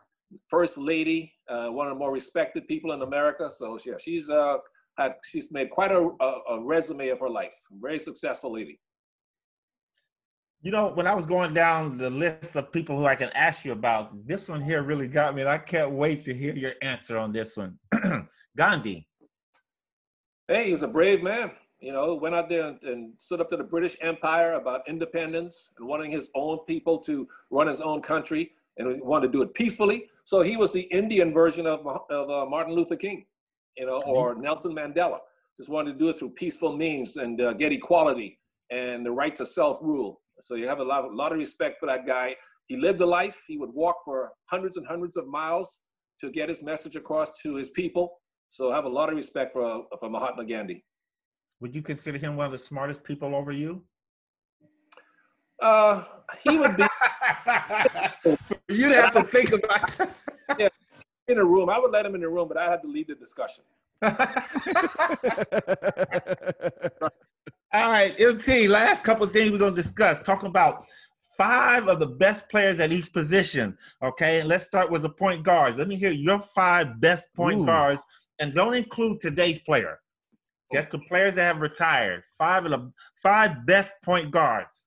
[0.49, 3.49] first lady, uh, one of the more respected people in America.
[3.51, 4.57] So yeah, she's uh,
[4.99, 7.55] had she's made quite a, a, a resume of her life.
[7.81, 8.79] Very successful lady.
[10.61, 13.65] You know, when I was going down the list of people who I can ask
[13.65, 16.75] you about, this one here really got me, and I can't wait to hear your
[16.83, 17.77] answer on this one.
[18.57, 19.09] Gandhi.
[20.47, 21.51] Hey, he was a brave man.
[21.83, 25.73] You know, went out there and, and, stood up to the British Empire about independence
[25.77, 29.43] and wanting his own people to run his own country, and he wanted to do
[29.43, 30.07] it peacefully.
[30.25, 33.27] So he was the Indian version of, of uh, Martin Luther King,
[33.77, 34.43] you know, or mm-hmm.
[34.43, 35.19] Nelson Mandela.
[35.57, 38.39] Just wanted to do it through peaceful means and uh, get equality
[38.71, 40.21] and the right to self-rule.
[40.39, 42.37] So you have a lot, a lot of respect for that guy.
[42.69, 43.43] He lived a life.
[43.49, 45.81] He would walk for hundreds and hundreds of miles
[46.21, 48.21] to get his message across to his people.
[48.51, 50.85] So I have a lot of respect for, for Mahatma Gandhi.
[51.63, 53.85] Would you consider him one of the smartest people over you?
[55.63, 56.03] Uh,
[56.43, 56.83] he would be.
[58.69, 60.11] You'd have to think about.
[60.59, 60.69] yeah,
[61.29, 63.07] in a room, I would let him in the room, but I had to lead
[63.07, 63.63] the discussion.
[67.73, 68.67] All right, MT.
[68.67, 70.21] Last couple of things we're gonna discuss.
[70.21, 70.87] Talking about
[71.39, 73.79] five of the best players at each position.
[74.03, 75.79] Okay, and let's start with the point guards.
[75.79, 77.67] Let me hear your five best point Ooh.
[77.67, 78.05] guards,
[78.41, 80.01] and don't include today's player.
[80.73, 82.23] Just the players that have retired.
[82.39, 84.87] Five of the five best point guards.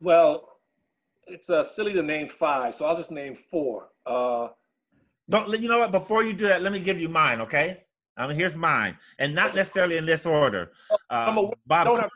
[0.00, 0.48] Well,
[1.26, 3.88] it's uh, silly to name five, so I'll just name four.
[4.06, 4.48] Uh,
[5.28, 5.92] don't you know what?
[5.92, 7.40] Before you do that, let me give you mine.
[7.40, 7.84] Okay.
[8.16, 10.72] I mean, here's mine, and not necessarily in this order.
[11.08, 12.10] Uh, a, Bob don't, have,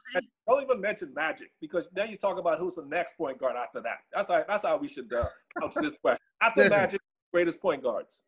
[0.46, 3.80] don't, even mention Magic because then you talk about who's the next point guard after
[3.80, 3.98] that.
[4.12, 6.20] That's how that's how we should uh, couch this question.
[6.42, 7.00] After Magic,
[7.32, 8.22] greatest point guards.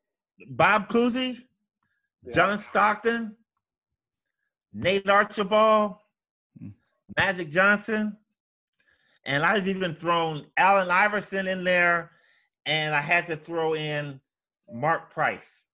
[0.50, 1.42] Bob Cousy,
[2.24, 2.34] yeah.
[2.34, 3.36] John Stockton,
[4.78, 5.94] Nate Archibald,
[7.16, 8.14] Magic Johnson,
[9.24, 12.10] and I've even thrown Allen Iverson in there,
[12.66, 14.20] and I had to throw in
[14.70, 15.68] Mark Price.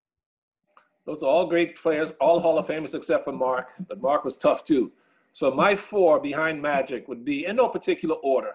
[1.04, 4.36] Those are all great players, all Hall of Famers except for Mark, but Mark was
[4.36, 4.92] tough too.
[5.32, 8.54] So my four behind Magic would be in no particular order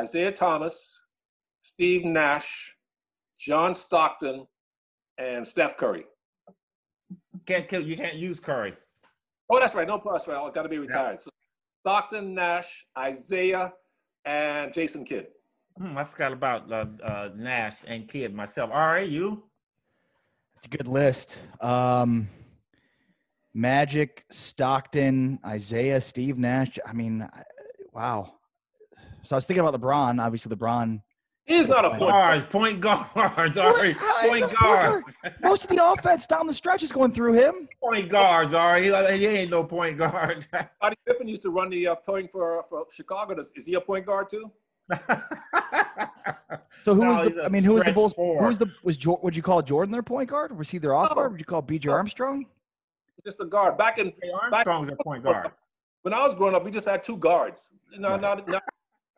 [0.00, 1.00] Isiah Thomas,
[1.62, 2.76] Steve Nash,
[3.40, 4.46] John Stockton,
[5.18, 6.04] and Steph Curry.
[7.44, 8.74] Can't kill you can't use Curry.
[9.50, 9.86] Oh, that's right.
[9.86, 10.38] No, that's right.
[10.38, 11.12] I've got to be retired.
[11.12, 11.18] Yeah.
[11.18, 11.30] So
[11.82, 13.72] Stockton, Nash, Isiah,
[14.24, 15.26] and Jason Kidd.
[15.76, 18.70] Hmm, I forgot about uh, uh, Nash and Kidd myself.
[18.72, 19.44] All right, you.
[20.56, 21.40] It's a good list.
[21.60, 22.28] Um,
[23.52, 26.78] Magic, Stockton, Isiah, Steve Nash.
[26.86, 27.28] I mean,
[27.92, 28.34] wow.
[29.22, 30.24] So I was thinking about LeBron.
[30.24, 31.00] Obviously, LeBron.
[31.46, 32.50] He's not a point guard.
[32.50, 33.58] Point guards.
[33.58, 33.94] Ari.
[33.94, 35.16] Point guards.
[35.42, 37.68] Most of the offense down the stretch is going through him.
[37.82, 38.54] Point guards.
[38.54, 38.84] Ari.
[38.84, 40.46] He, he ain't no point guard.
[40.78, 43.34] Scottie Pippen used to run the uh, point for, for Chicago.
[43.34, 44.50] Does, Is he a point guard too?
[46.84, 47.44] so who no, was the?
[47.44, 48.14] I mean, who was the Bulls?
[48.16, 48.70] Who was the?
[48.82, 50.56] Was would you call Jordan their point guard?
[50.56, 51.32] Was he their off guard?
[51.32, 51.88] Would you call B.J.
[51.88, 52.46] Armstrong?
[53.24, 53.78] Just a guard.
[53.78, 55.50] Back in Armstrong's back, a point guard.
[56.02, 57.70] When I was growing up, we just had two guards.
[57.98, 58.20] No, right.
[58.20, 58.60] now, now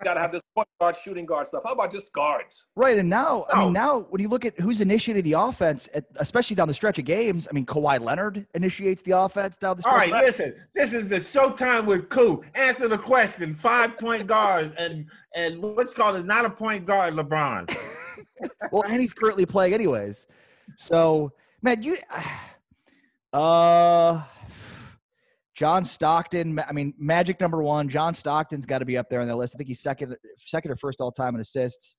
[0.05, 1.63] got to have this point guard, shooting guard stuff.
[1.65, 2.69] How about just guards?
[2.77, 2.99] Right.
[2.99, 6.57] And now, I mean, now when you look at who's initiating the offense, at, especially
[6.57, 9.95] down the stretch of games, I mean, Kawhi Leonard initiates the offense down the stretch.
[9.95, 12.45] All right, listen, this is the showtime with Coop.
[12.55, 13.55] Answer the question.
[13.55, 17.75] Five point guards and and what's called is not a point guard, LeBron.
[18.73, 20.27] well, and he's currently playing anyways.
[20.77, 21.33] So,
[21.63, 21.97] man, you,
[23.33, 24.23] uh,
[25.57, 27.89] John Stockton, I mean, Magic number one.
[27.89, 29.55] John Stockton's got to be up there on the list.
[29.55, 31.97] I think he's second, second or first all time in assists.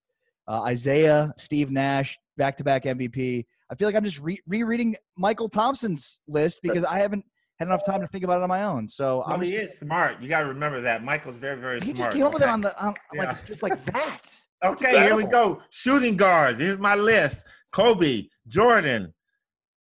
[0.48, 3.44] Uh, Isiah, Steve Nash, back to back MVP.
[3.70, 7.26] I feel like I'm just re- rereading Mychal Thompson's list because I haven't
[7.60, 8.88] had enough time to think about it on my own.
[8.88, 10.22] So I'm he is smart.
[10.22, 11.98] You got to remember that Michael's very, very he smart.
[11.98, 13.24] He just came up with it on the on, yeah.
[13.24, 14.22] like just like that.
[14.66, 15.62] okay, here we go.
[15.72, 16.60] Shooting guards.
[16.60, 19.14] Here's my list: Kobe, Jordan,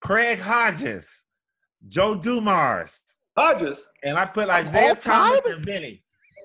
[0.01, 1.25] Craig Hodges,
[1.87, 2.99] Joe Dumars,
[3.37, 3.87] Hodges.
[4.03, 6.03] And I put Isiah Thomas and Benny.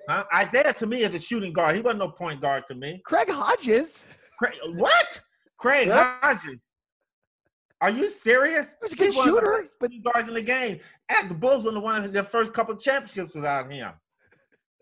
[0.09, 0.25] Huh?
[0.43, 1.75] Isiah to me is a shooting guard.
[1.75, 3.01] He wasn't no point guard to me.
[3.05, 4.07] Craig Hodges.
[4.39, 5.21] Craig, what?
[5.57, 6.73] Craig Hodges.
[7.81, 8.77] Are you serious?
[8.81, 9.65] He's a good he shooter.
[9.81, 10.79] But guards in the game.
[11.09, 13.93] And the Bulls wouldn't have won their first couple championships without him.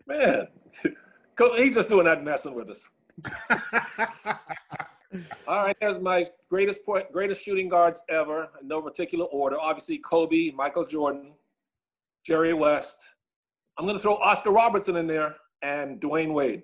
[0.05, 0.47] Man,
[1.55, 2.89] he's just doing that messing with us.
[5.47, 9.59] All right, there's my greatest point, greatest shooting guards ever, in no particular order.
[9.59, 11.33] Obviously, Kobe, Michael Jordan,
[12.25, 12.97] Jerry West.
[13.77, 16.63] I'm going to throw Oscar Robertson in there and Dwyane Wade.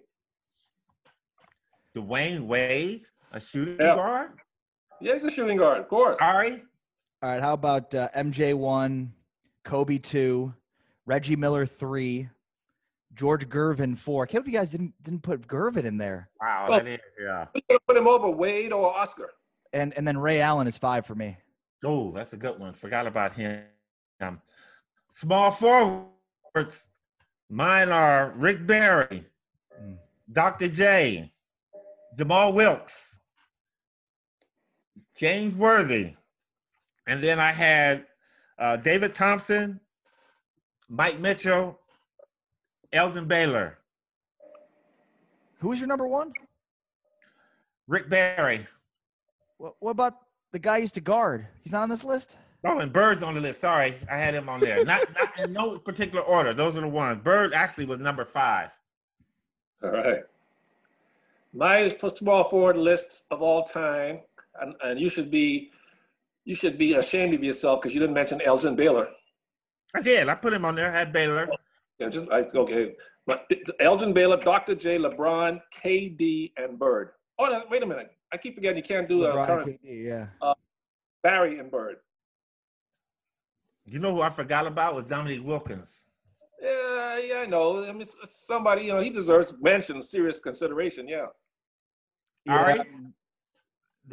[1.96, 3.96] Dwyane Wade, a shooting yeah.
[3.96, 4.32] guard?
[5.02, 6.18] Yeah, he's a shooting guard, of course.
[6.22, 6.64] All right.
[7.24, 7.42] All right.
[7.42, 9.14] How about uh, MJ one,
[9.64, 10.54] Kobe two,
[11.06, 12.30] Reggie Miller three,
[13.14, 14.24] George Gervin four.
[14.24, 16.30] I can't believe you guys didn't didn't put Gervin in there.
[16.40, 17.48] Wow, Well- that is yeah.
[17.54, 19.32] We could put him over Wade or Oscar.
[19.74, 21.38] And and then Ray Allen is five for me.
[21.84, 22.74] Oh, that's a good one.
[22.74, 23.64] Forgot about him.
[24.22, 24.42] Um,
[25.18, 26.92] small forwards.
[27.50, 29.26] Mine are Rick Barry,
[29.82, 29.98] Mm.
[30.32, 30.68] Dr.
[30.68, 31.32] J,
[32.18, 33.18] Jamal Wilkes,
[35.16, 36.14] James Worthy,
[37.08, 38.06] and then I had
[38.60, 39.80] uh, David Thompson,
[40.90, 41.80] Mike Mitchell,
[42.94, 43.78] Elgin Baylor,
[45.60, 46.34] Who was your number one?
[47.88, 48.66] Rick Barry.
[49.58, 50.14] What, what about
[50.52, 51.48] the guy used to guard?
[51.64, 52.38] He's not on this list.
[52.66, 53.62] Oh, and Bird's on the list.
[53.62, 54.84] Sorry, I had him on there.
[54.84, 56.54] Not not in no particular order.
[56.54, 57.22] Those are the ones.
[57.24, 58.70] Bird actually was number five.
[59.84, 60.24] All right.
[61.54, 64.20] My small forward lists of all time,
[64.62, 65.72] and, and you should be,
[66.46, 69.08] you should be ashamed of yourself because you didn't mention Elgin Baylor.
[69.96, 70.30] I did.
[70.30, 70.92] I put him on there.
[70.92, 71.50] I had Baylor.
[72.00, 72.96] Yeah, just I, okay.
[73.26, 74.76] But Elgin Baylor, Dr.
[74.76, 77.12] J, LeBron, KD, and Bird.
[77.40, 78.12] Oh, no, wait a minute.
[78.32, 80.54] I keep forgetting you can't do uh, LeBron, current KD, yeah.
[81.24, 81.98] Barry and Bird.
[83.88, 86.06] You know who I forgot about was Dominique Wilkins.
[86.62, 87.84] Yeah, yeah, I know.
[87.84, 91.08] I mean, it's, it's somebody, you know, he deserves mention, serious consideration.
[91.08, 91.28] Yeah.
[92.50, 92.82] All right.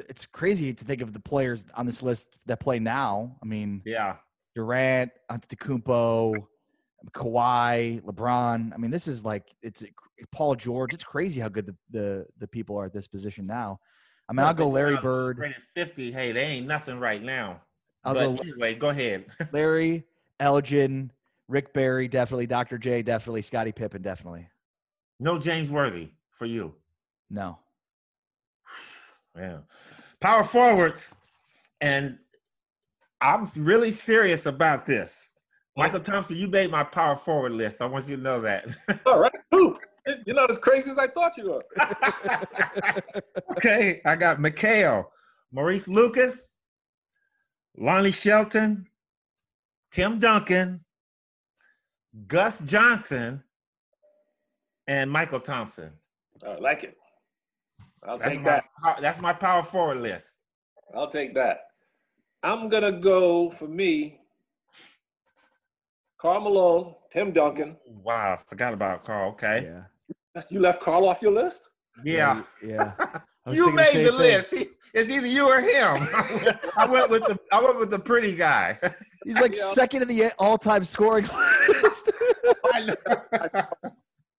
[0.08, 3.36] It's crazy to think of the players on this list that play now.
[3.42, 4.16] I mean, Yeah.
[4.54, 6.34] Durant, Antetokounmpo,
[7.12, 8.72] Kawhi, LeBron.
[8.72, 9.84] I mean, this is like it's
[10.30, 10.94] Paul George.
[10.94, 13.80] It's crazy how good the the, the people are at this position now.
[14.28, 15.54] I mean, I'll go Larry Bird.
[15.74, 16.12] 50.
[16.12, 17.60] Hey, they ain't nothing right now.
[18.04, 19.26] I'll but go anyway, go ahead.
[19.52, 20.04] Larry,
[20.40, 21.10] Elgin,
[21.48, 22.46] Rick Barry, definitely.
[22.46, 22.78] Dr.
[22.78, 23.42] J, definitely.
[23.42, 24.48] Scottie Pippen, definitely.
[25.20, 26.74] no James Worthy for you.
[27.30, 27.58] No.
[29.36, 29.58] Yeah.
[30.20, 31.16] Power forwards.
[31.80, 32.20] And
[33.20, 35.36] I'm really serious about this.
[35.78, 37.82] Mychal Thompson, you made my power forward list.
[37.82, 38.66] I want you to know that.
[39.06, 39.32] All right.
[39.54, 39.76] Ooh,
[40.24, 41.62] you're not as crazy as I thought you were.
[43.52, 45.06] okay, I got McHale,
[45.50, 46.53] Maurice Lucas,
[47.76, 48.86] Lonnie Shelton,
[49.90, 50.84] Tim Duncan,
[52.28, 53.42] Gus Johnson,
[54.86, 55.92] and Mychal Thompson.
[56.46, 56.96] I like it.
[58.06, 59.00] I'll That's take my, that.
[59.00, 60.38] that's my power forward list.
[60.94, 61.60] I'll take that.
[62.42, 64.20] I'm gonna go for me.
[66.18, 67.76] Karl Malone, Tim Duncan.
[67.86, 69.30] Wow, I forgot about Karl.
[69.30, 69.64] Okay.
[69.64, 70.42] Yeah.
[70.50, 71.70] You left Karl off your list?
[72.04, 72.42] Yeah.
[72.62, 72.92] Yeah.
[73.46, 74.50] I You made same the list.
[74.52, 75.96] He- It's either you or him.
[76.78, 78.78] I went with the I went with the pretty guy.
[79.24, 79.62] He's like Yeah.
[79.72, 81.24] second in the all-time scoring
[81.82, 82.10] list.
[82.72, 82.94] I know.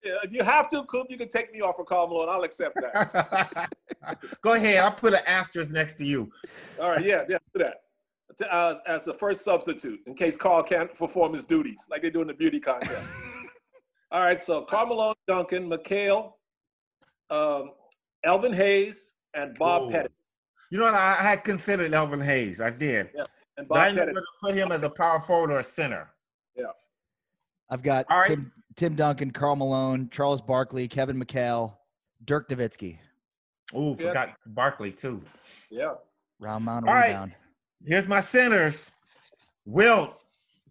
[0.04, 2.28] Yeah, if you have to, Coop, you can take me off for Karl Malone.
[2.28, 3.68] I'll accept that.
[4.42, 4.78] Go ahead.
[4.78, 6.30] I'll put an asterisk next to you.
[6.80, 7.78] All right, yeah, yeah, do that.
[8.38, 12.10] To- As, as the first substitute in case Karl can't perform his duties, like they
[12.10, 13.04] do in the beauty contest.
[14.12, 16.34] All right, so Karl Malone, Duncan, McHale,
[17.30, 17.72] um,
[18.24, 19.90] Elvin Hayes, and Bob Ooh.
[19.90, 20.12] Pettit.
[20.70, 20.94] You know what?
[20.94, 22.60] I I had considered Elvin Hayes.
[22.60, 23.10] I did.
[23.14, 23.24] Yeah.
[23.56, 25.64] And But I Bob knew whether to put him as a power forward or a
[25.64, 26.10] center.
[26.56, 26.64] Yeah.
[27.70, 28.28] I've got All right.
[28.28, 31.74] Tim, Tim Duncan, Karl Malone, Charles Barkley, Kevin McHale,
[32.24, 32.98] Dirk Nowitzki.
[33.74, 34.08] Ooh, Yeah.
[34.08, 35.22] forgot Barkley too.
[35.70, 35.94] Yeah.
[36.38, 37.08] Round mound All right.
[37.08, 37.34] rebound.
[37.84, 38.90] Here's my centers:
[39.64, 40.18] Wilt,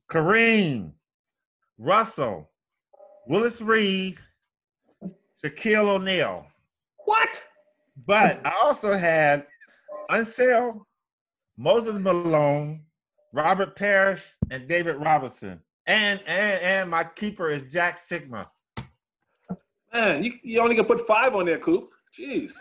[0.09, 0.93] Kareem,
[1.77, 2.49] Russell,
[3.27, 4.19] Willis Reed,
[5.43, 6.45] Shaquille O'Neal.
[7.05, 7.43] What?
[8.07, 9.47] But I also had
[10.09, 10.81] Unseld,
[11.57, 12.83] Moses Malone,
[13.33, 15.61] Robert Parish, and David Robinson.
[15.87, 18.47] And and and my keeper is Jack Sikma.
[19.93, 21.93] Man, you, you only can put five on there, Coop.
[22.17, 22.53] Jeez.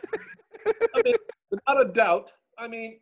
[0.66, 1.14] I mean,
[1.50, 2.30] without a doubt.
[2.58, 3.00] I mean,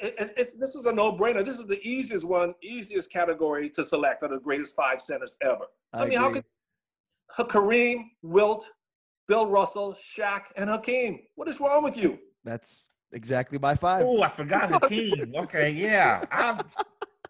[0.00, 1.44] it, it- it's this is a no-brainer.
[1.44, 5.66] This is the easiest one, easiest category to select of the greatest five centers ever.
[5.92, 6.42] I, mean, how agree.
[7.30, 8.70] could Kareem, Wilt,
[9.26, 11.20] Bill Russell, Shaq, and Hakeem?
[11.34, 12.18] What is wrong with you?
[12.44, 14.04] That's exactly by five.
[14.06, 15.32] Oh, I forgot Hakeem.
[15.36, 16.24] Okay, yeah.
[16.30, 16.60] I,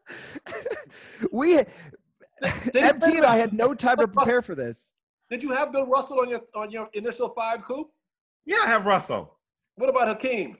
[1.32, 4.92] we Did- MT and I had no time to prepare for this.
[5.30, 7.88] Did you have Bill Russell on your on your initial five, Coop?
[8.46, 9.36] yeah, I have Russell.
[9.76, 10.56] What about Hakeem?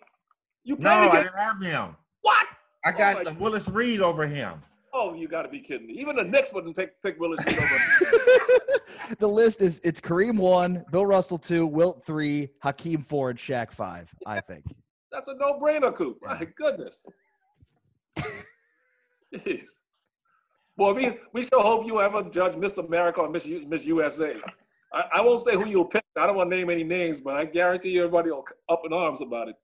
[0.64, 1.96] You No, played I didn't have him.
[2.22, 2.46] what?
[2.84, 4.62] I Oh got my- the Willis Reed over him.
[4.92, 5.92] Oh, you got to be kidding me!
[5.94, 7.78] Even the Knicks wouldn't pick pick Willis Reed over.
[9.18, 13.70] the list is it's Kareem one, Bill Russell two, Wilt three, Hakeem four, and Shaq
[13.70, 14.10] five.
[14.26, 14.64] I think.
[15.12, 16.18] That's a no-brainer, Coop.
[16.22, 17.06] My goodness.
[19.34, 19.64] Jeez.
[20.76, 24.36] Boy, we, we sure hope you ever judge Miss America or Miss, U, Miss USA.
[24.92, 26.04] I, I won't say who you'll pick.
[26.16, 28.92] I don't want to name any names, but I guarantee you everybody will up in
[28.92, 29.56] arms about it.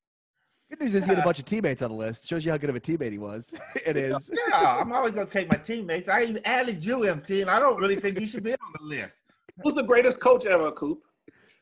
[0.70, 2.26] Good news is he had a bunch of teammates on the list.
[2.28, 3.54] Shows you how good of a teammate he was.
[3.86, 4.30] it is.
[4.48, 6.08] Yeah, I'm always gonna take my teammates.
[6.08, 8.84] I even added you, MT, and I don't really think you should be on the
[8.84, 9.24] list.
[9.62, 11.00] Who's the greatest coach ever, Coop?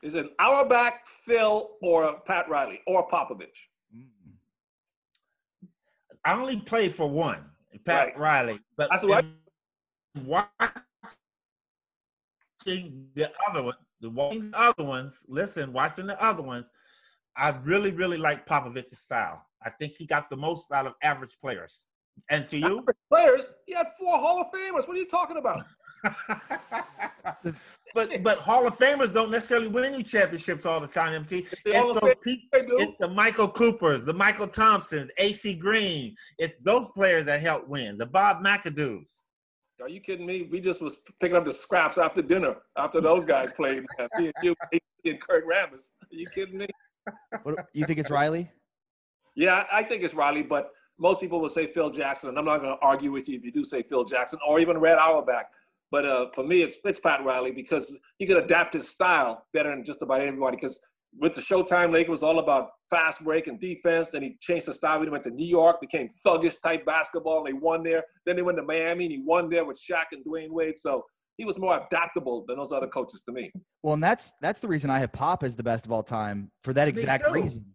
[0.02, 3.68] Is it Auerbach, Phil, or Pat Riley, or Popovich?
[6.24, 7.44] I only played for one,
[7.84, 8.18] Pat Right.
[8.18, 8.60] Riley.
[8.76, 9.24] But That's what-
[10.24, 10.52] watching
[13.14, 16.70] the other one, the watching the other ones, listen, watching the other ones,
[17.36, 19.44] I really, really like Popovich's style.
[19.64, 21.82] I think he got the most out of average players.
[22.28, 22.78] And for you?
[22.80, 24.86] Average Players, he had four Hall of Famers.
[24.86, 25.64] What are you talking about?
[27.94, 31.38] but but Hall of Famers don't necessarily win you championships all the time, MT.
[31.38, 32.78] It's, the those same pe- they do.
[32.78, 36.14] it's the Michael Coopers, the Mychal Thompsons, AC Green.
[36.38, 37.98] It's those players that help win.
[37.98, 39.22] The Bob McAdoo's.
[39.80, 40.48] Are you kidding me?
[40.50, 43.84] We just was picking up the scraps after dinner after those guys played.
[44.16, 44.54] Me and you
[45.04, 45.90] and Kurt Rambis.
[46.02, 46.66] Are you kidding me?
[47.42, 48.48] What, you think it's Riley?
[49.34, 52.62] Yeah, I think it's Riley, but most people will say Phil Jackson, and I'm not
[52.62, 55.46] going to argue with you if you do say Phil Jackson or even Red Auerbach.
[55.92, 59.68] But uh, for me, it's, it's Pat Riley because he could adapt his style better
[59.68, 60.56] than just about everybody.
[60.56, 60.80] Because
[61.18, 64.08] with the Showtime League, it was all about fast break and defense.
[64.08, 64.98] Then he changed the style.
[64.98, 68.04] When he went to New York, became thuggish type basketball, and they won there.
[68.24, 70.78] Then they went to Miami, and he won there with Shaq and Dwyane Wade.
[70.78, 71.04] So
[71.36, 73.52] he was more adaptable than those other coaches to me.
[73.82, 76.50] Well, and that's that's the reason I have Pop as the best of all time
[76.64, 77.66] for that exact reason.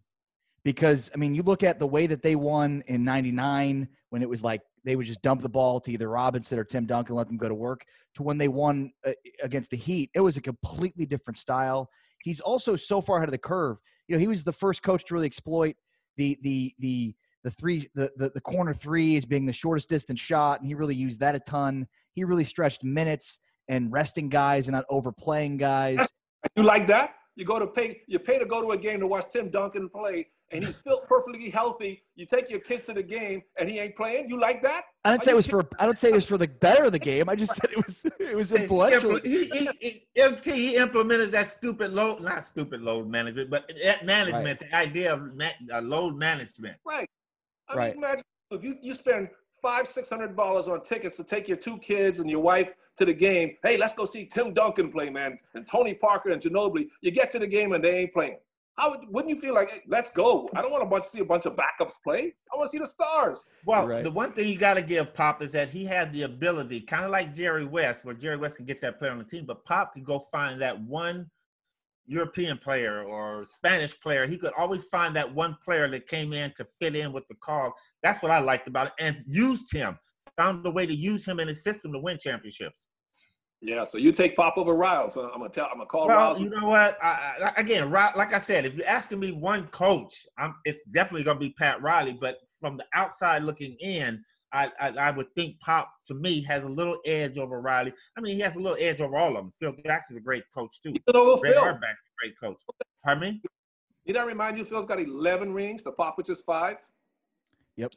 [0.64, 4.28] Because I mean, you look at the way that they won in '99 when it
[4.28, 7.28] was like they would just dump the ball to either Robinson or Tim Duncan, let
[7.28, 7.84] them go to work,
[8.14, 9.12] to when they won uh,
[9.42, 10.10] against the Heat.
[10.14, 11.90] It was a completely different style.
[12.22, 13.76] He's also so far ahead of the curve.
[14.08, 15.76] You know, he was the first coach to really exploit
[16.16, 17.14] the the the
[17.44, 20.74] the three the, the the corner three as being the shortest distance shot, and he
[20.74, 21.86] really used that a ton.
[22.14, 26.08] He really stretched minutes and resting guys and not overplaying guys.
[26.56, 27.14] You like that?
[27.38, 29.88] You go to pay, you pay to go to a game to watch Tim Duncan
[29.88, 32.02] play, and he's feel perfectly healthy.
[32.16, 34.28] You take your kids to the game, and he ain't playing.
[34.28, 34.82] You like that?
[35.04, 35.68] I didn't Are say it was for.
[35.78, 37.28] I don't say it was for the better of the game.
[37.28, 38.04] I just said it was.
[38.18, 39.20] It was influential.
[39.20, 44.04] He, he, he, MT, he implemented that stupid load, not stupid load management, but that
[44.04, 45.30] management, the idea of
[45.72, 46.76] uh, load management.
[46.84, 47.08] Right.
[47.68, 47.94] I Right.
[47.94, 49.28] mean, imagine if you, you spend
[49.62, 53.04] five, six hundred dollars on tickets to take your two kids and your wife to
[53.04, 53.56] the game.
[53.62, 56.88] Hey, let's go see Tim Duncan play, man, and Tony Parker and Ginobili.
[57.00, 58.36] You get to the game and they ain't playing.
[58.76, 60.48] How would, wouldn't you feel like, hey, let's go?
[60.54, 62.34] I don't want to bunch, see a bunch of backups play.
[62.52, 63.48] I want to see the stars.
[63.64, 64.04] Well, Right.
[64.04, 67.04] the one thing you got to give Pop is that he had the ability, kind
[67.04, 69.64] of like Jerry West, where Jerry West can get that player on the team, but
[69.64, 71.28] Pop could go find that one
[72.06, 74.26] European player or Spanish player.
[74.26, 77.34] He could always find that one player that came in to fit in with the
[77.34, 77.74] call.
[78.04, 79.98] That's what I liked about it, and used him.
[80.38, 82.88] Found a way to use him in his system to win championships.
[83.60, 83.82] Yeah.
[83.84, 85.14] So you take Pop over Riles.
[85.14, 85.30] huh?
[85.34, 85.66] I'm gonna tell.
[85.66, 86.40] I'm gonna call Well, Riles.
[86.40, 86.96] you know what?
[87.02, 91.24] I, I, again, like I said, if you're asking me one coach, I'm, it's definitely
[91.24, 92.16] going to be Pat Riley.
[92.18, 94.22] But from the outside looking in,
[94.52, 97.92] I, I, I would think Pop to me has a little edge over Riley.
[98.16, 99.52] I mean, he has a little edge over all of them.
[99.60, 100.90] Phil Jackson's a great coach too.
[100.90, 101.64] Even over Red Phil.
[101.64, 102.58] Auerbach's a great coach.
[103.04, 103.42] Pardon me?
[104.06, 104.64] Did that remind you?
[104.64, 105.82] Phil's got 11 rings.
[105.82, 106.76] The Pop, which is five.
[107.76, 107.92] Yep.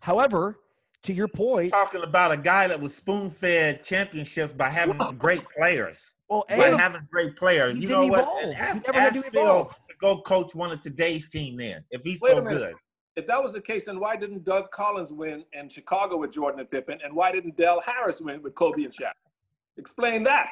[0.00, 0.58] However,
[1.04, 6.14] to your point, Talking about a guy that was spoon-fed championships by having great players.
[6.28, 7.74] well, By A, having great players.
[7.76, 8.20] you didn't know what?
[8.20, 8.42] evolve.
[8.54, 9.76] He ask, never had to Phil evolve.
[9.88, 12.74] to go coach one of today's team then, if he's Wait so good.
[13.16, 16.58] If that was the case, then why didn't Doug Collins win in Chicago with Jordan
[16.60, 19.12] and Pippen, and why didn't Del Harris win with Kobe and Shaq?
[19.76, 20.48] Explain that.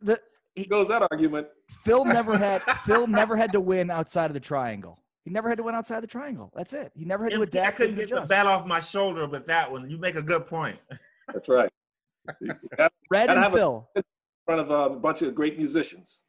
[0.00, 0.18] the,
[0.54, 1.48] He goes that argument.
[1.84, 4.98] Phil never had Phil never had to win outside of the triangle.
[5.24, 6.50] He never had to win outside the triangle.
[6.56, 6.92] That's it.
[6.94, 7.66] He never had to adapt.
[7.66, 9.88] I couldn't and get the bat off my shoulder with that one.
[9.90, 10.78] You make a good point.
[11.32, 11.70] That's right.
[12.40, 12.48] In
[13.10, 13.88] Red Gotta and have a- Phil.
[14.46, 16.22] front of uh, a bunch of great musicians.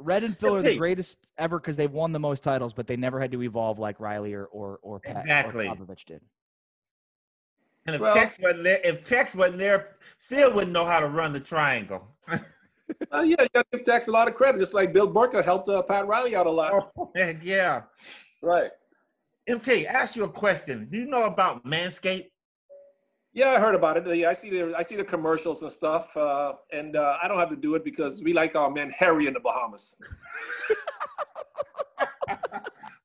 [0.00, 2.96] Red and Phil are the greatest ever because they've won the most titles, but they
[2.96, 5.66] never had to evolve like Riley or or or Pat Exactly.
[5.66, 6.20] or Popovich did.
[7.86, 11.08] And if Well- Tex wasn't there, if Tex wasn't there, Phil wouldn't know how to
[11.08, 12.06] run the triangle.
[13.12, 15.44] Uh, yeah, you got to give Tex a lot of credit, just like Bill Bertka
[15.44, 16.90] helped uh, Pat Riley out a lot.
[16.98, 17.82] oh, heck yeah.
[18.42, 18.70] Right.
[19.46, 20.88] MT, ask you a question.
[20.90, 22.26] Do you know about Manscaped?
[23.32, 24.16] Yeah, I heard about it.
[24.16, 27.38] Yeah, I see the I see the commercials and stuff, uh, and uh, I don't
[27.38, 29.96] have to do it because we like our men hairy in the Bahamas.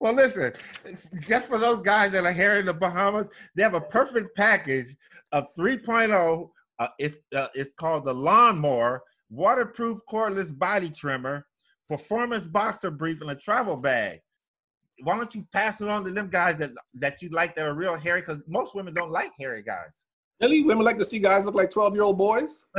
[0.04, 0.52] Well, listen,
[1.22, 4.98] just for those guys that are here in the Bahamas, they have a perfect package
[5.32, 6.50] of 3.0.
[6.78, 9.02] Uh, it's uh, it's called the Lawnmower
[9.34, 11.46] Waterproof Cordless Body Trimmer,
[11.90, 14.20] Performance Boxer Brief, and a travel bag.
[15.02, 17.74] Why don't you pass it on to them guys that that you like that are
[17.74, 18.22] real hairy?
[18.22, 20.06] Because most women don't like hairy guys.
[20.40, 22.66] Really, women like to see guys look like twelve year old boys.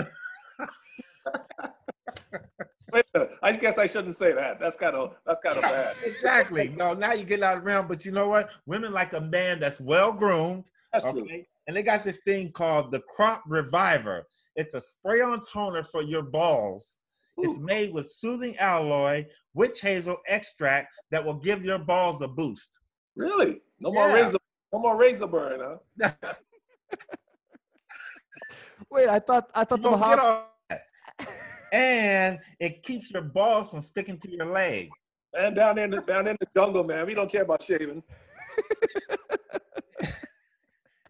[3.43, 4.61] I guess I shouldn't say that.
[4.61, 5.97] That's kind of that's kind of bad.
[6.05, 6.69] exactly.
[6.69, 8.51] No, now you get out of realm, but you know what?
[8.67, 10.71] Women like a man that's well groomed.
[10.93, 11.21] That's okay?
[11.21, 11.45] true.
[11.67, 14.27] And they got this thing called the Crop Reviver.
[14.57, 16.99] It's a spray-on toner for your balls.
[17.39, 19.25] It's made with soothing aloe,
[19.55, 22.79] witch hazel extract that will give your balls a boost.
[23.17, 23.61] Really?
[23.81, 24.15] No more Yeah.
[24.15, 24.39] razor.
[24.73, 25.79] No more razor burn, huh?
[28.91, 30.83] Wait, I thought I thought the Don't get Mojave.
[31.73, 34.91] and it keeps your balls from sticking to your leg.
[35.37, 38.03] And down in the down in the jungle, man, we don't care about shaving.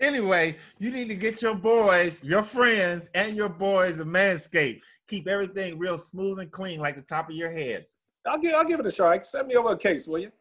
[0.01, 4.81] Anyway, you need to get your boys, your friends, and your boys a manscape.
[5.09, 7.87] Keep everything real smooth and clean, like the top of your head.
[8.27, 9.19] I'll give I'll give it a try.
[9.21, 10.33] Send me over a case, will you?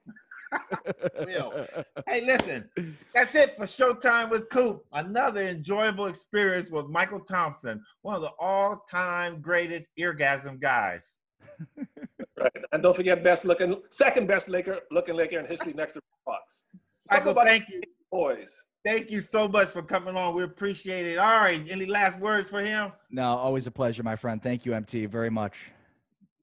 [1.26, 1.66] Will.
[2.08, 2.70] Hey, listen,
[3.14, 4.86] that's it for Showtime with Coop.
[4.93, 11.20] Another enjoyable experience with Mychal Thompson, one of the all-time greatest eargasm guys.
[12.36, 12.51] Right.
[12.72, 16.66] And don't forget best looking second best Laker looking Laker in history next to Fox.
[17.12, 17.80] Michael, thank you.
[18.12, 18.66] boys.
[18.86, 20.36] Thank you so much for coming on.
[20.36, 21.17] We appreciate it.
[21.17, 22.91] All right, any last words for him?
[23.09, 24.43] No, always a pleasure, my friend.
[24.43, 25.71] Thank you, MT, very much.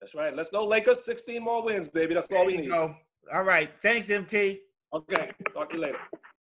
[0.00, 0.34] That's right.
[0.34, 1.04] Let's go Lakers.
[1.04, 2.14] 16 more wins, baby.
[2.14, 2.70] That's all we you need.
[2.70, 2.94] go.
[3.32, 4.60] All right, thanks, MT.
[4.94, 5.30] Okay.
[5.52, 5.98] Talk to you later.